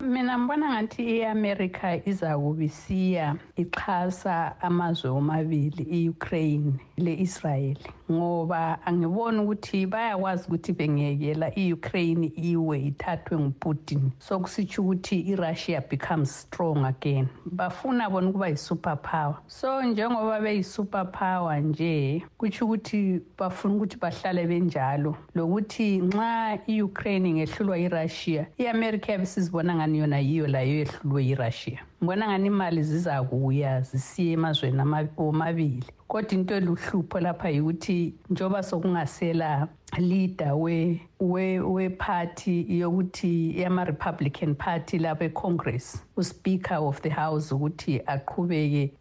mina 0.02 0.38
ngibona 0.40 0.70
ngathi 0.82 1.20
i-amerika 1.22 2.02
iza 2.10 2.34
kubisiya 2.40 3.36
ixhasa 3.58 4.56
amazwe 4.62 5.10
omabili 5.10 5.84
i-ukraine 5.90 6.74
le-israyeli 6.98 7.86
ngoba 8.12 8.82
angiboni 8.86 9.40
ukuthi 9.40 9.86
bayakwazi 9.88 10.44
ukuthi 10.50 10.72
bengiyekela 10.76 11.48
i-ukraine 11.56 12.28
iwe 12.52 12.76
ithathwe 12.90 13.34
nguputin 13.40 14.02
sokusitsho 14.20 14.82
ukuthi 14.82 15.18
i-russia 15.32 15.80
becomes 15.90 16.32
strong 16.44 16.84
again 16.86 17.28
bafuna 17.46 18.10
bona 18.10 18.30
ukuba 18.30 18.48
yi-super 18.50 18.98
power 18.98 19.38
so 19.48 19.82
njengoba 19.86 20.42
beyi-super 20.44 21.06
power 21.14 21.62
nje 21.62 22.24
kutsho 22.38 22.66
ukuthi 22.66 23.22
bafuna 23.38 23.74
ukuthi 23.76 23.98
bahlale 24.02 24.44
benjalo 24.50 25.16
lokuthi 25.36 25.98
nxa 26.04 26.60
i-ukraine 26.68 27.30
ngehlulwa 27.38 27.78
i-russia 27.78 28.46
i-amerika 28.58 29.12
yabe 29.14 29.26
sizibona 29.26 29.76
ngani 29.76 29.91
ijapan 29.92 29.96
yona 29.96 30.20
yiyo 30.28 30.48
layo 30.48 30.74
yehlulwe 30.80 31.22
yirussia 31.28 31.80
ngibona 32.04 32.24
ngani 32.28 32.48
imali 32.54 32.80
zizakuya 32.90 33.72
zisiye 33.90 34.32
emazweni 34.38 34.82
omabili 35.24 35.88
kodwa 36.12 36.32
into 36.34 36.54
eluhlupho 36.56 37.20
lapha 37.20 37.50
yikuthi 37.50 38.14
njengoba 38.30 38.64
sokungasela 38.64 39.68
leader 39.98 40.54
we 40.56 41.02
we-party 41.20 42.64
yokuthi 42.80 43.62
yama-republican 43.62 44.56
party 44.56 45.00
lapha 45.00 45.26
econgress 45.26 46.04
uspeaker 46.18 46.78
of 46.78 47.02
the 47.02 47.10
house 47.10 47.56
ukuthi 47.56 48.02
aqhubeke 48.06 48.94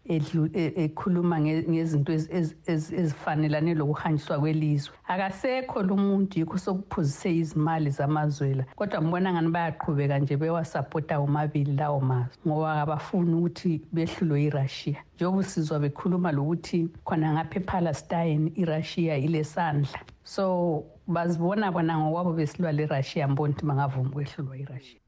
e, 0.54 0.72
ekhuluma 0.84 1.40
ngezinto 1.40 2.12
ezifanelane 2.12 3.74
lokuhanjiswa 3.74 4.38
kwelizwe 4.40 4.94
akasekho 5.06 5.82
lo 5.82 5.96
muntu 5.96 6.38
yikho 6.38 6.58
sokuphuzise 6.58 7.36
izimali 7.36 7.90
zamazwela 7.90 8.64
kodwa 8.76 9.02
ngibona 9.02 9.32
ngani 9.32 9.48
bayaqhubeka 9.48 10.18
nje 10.18 10.36
bewasapota 10.36 11.18
omabili 11.18 11.72
lawo 11.76 12.00
mazwe 12.00 12.32
ngoba 12.46 12.74
kabafuni 12.74 13.34
ukuthi 13.34 13.80
behlulwe 13.92 14.42
yirussia 14.42 14.96
njengoba 15.16 15.38
usizwa 15.38 15.78
bekhuluma 15.80 16.32
lokuthi 16.32 16.88
khona 17.04 17.32
ngapha 17.32 17.54
epalestine 17.56 18.50
irussia 18.56 19.16
ilesandla 19.16 19.98
so 20.24 20.84
bazibona 21.06 21.72
bona 21.72 21.98
ngokwabo 21.98 22.32
besilwa 22.32 22.72
lerussia 22.72 23.28
mboni 23.28 23.52
ukuthi 23.54 23.66
bangavuma 23.66 24.10
ukwehlulwa 24.10 24.56
irussia 24.58 25.00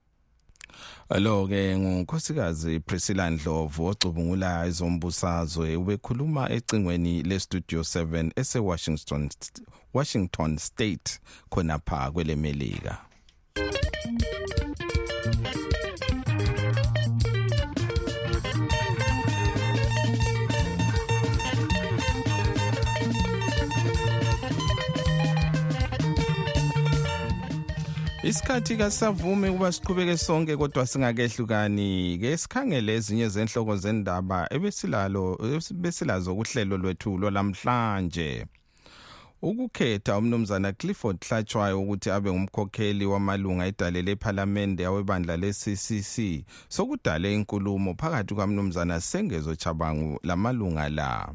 Lo 1.18 1.46
ke 1.46 1.76
ngukhosikazi 1.78 2.81
Priscilla 2.81 3.31
Ndlovu 3.31 3.87
ocubungula 3.87 4.66
izombusazwe 4.66 5.76
ubekhuluma 5.76 6.50
ecingweni 6.50 7.22
leStudio 7.22 7.81
7 7.81 8.31
eseWashington 8.37 9.28
Washington 9.94 10.57
State 10.57 11.20
khona 11.50 11.78
pha 11.78 12.11
kwelemelika. 12.11 12.96
Isikhathi 28.22 28.76
kasavumi 28.76 29.48
ukuba 29.48 29.72
siqhubeke 29.72 30.16
sonke 30.16 30.56
kodwa 30.56 30.87
singakehlukani 30.87 32.18
ke 32.20 32.37
sikhangele 32.37 32.94
ezinye 32.96 33.28
zenhloko 33.35 33.74
zendaba 33.76 34.40
ebesilalo 34.54 35.24
besilazo 35.82 36.30
kuhlelo 36.37 36.76
lwethu 36.78 37.18
lamhlanje 37.18 38.46
ukukhetha 39.48 40.18
umnumzana 40.18 40.70
Clifford 40.78 41.18
Hlatshwayo 41.26 41.82
ukuthi 41.82 42.11
abe 42.11 42.30
ngumkhokheli 42.32 43.06
wamalunga 43.06 43.66
edale 43.66 44.02
lephalamende 44.06 44.82
awebandla 44.87 45.35
le-CCC 45.37 46.16
sokudale 46.70 47.28
inkulumo 47.35 47.94
phakathi 47.98 48.35
kwamnumzana 48.37 49.00
Sengezo 49.00 49.54
Chabangu 49.54 50.20
lamalunga 50.22 50.88
la 50.88 51.32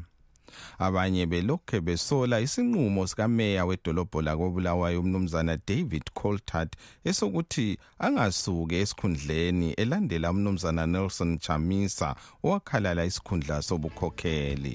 abanye 0.78 1.26
belokhe 1.26 1.80
besola 1.80 2.40
isinqumo 2.40 3.06
sikameya 3.06 3.64
wedolobho 3.66 4.22
lakobulawayo 4.22 5.00
umnumzana 5.00 5.56
david 5.68 6.04
coltart 6.18 6.72
esokuthi 7.08 7.66
angasuke 8.06 8.76
esikhundleni 8.82 9.68
elandela 9.82 10.30
umnumzana 10.30 10.86
nelson 10.86 11.38
chamisa 11.44 12.08
owakhalala 12.44 13.02
isikhundla 13.10 13.56
sobukhokheli 13.68 14.74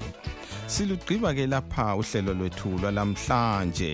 silugqiba 0.74 1.34
ke 1.36 1.46
lapha 1.54 1.86
uhlelo 2.00 2.34
lwethu 2.40 2.70
lwalamhlanje 2.82 3.94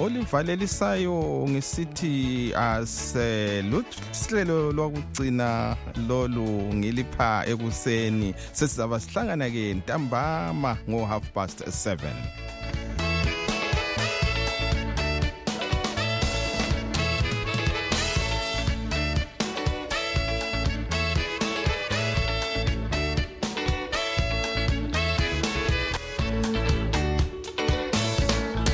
olivalelisayo 0.00 1.46
ngisithi 1.48 2.52
aseluhlelo 2.54 4.58
lwakugcina 4.76 5.76
lolu 6.08 6.46
ngilipha 6.76 7.30
ekuseni 7.50 8.30
sesizaba 8.52 9.00
sihlangana 9.00 9.48
ke 9.54 9.64
ntambama 9.80 10.72
ngo 10.88 11.00
half 11.12 11.24
past 11.36 11.60
7 11.64 11.96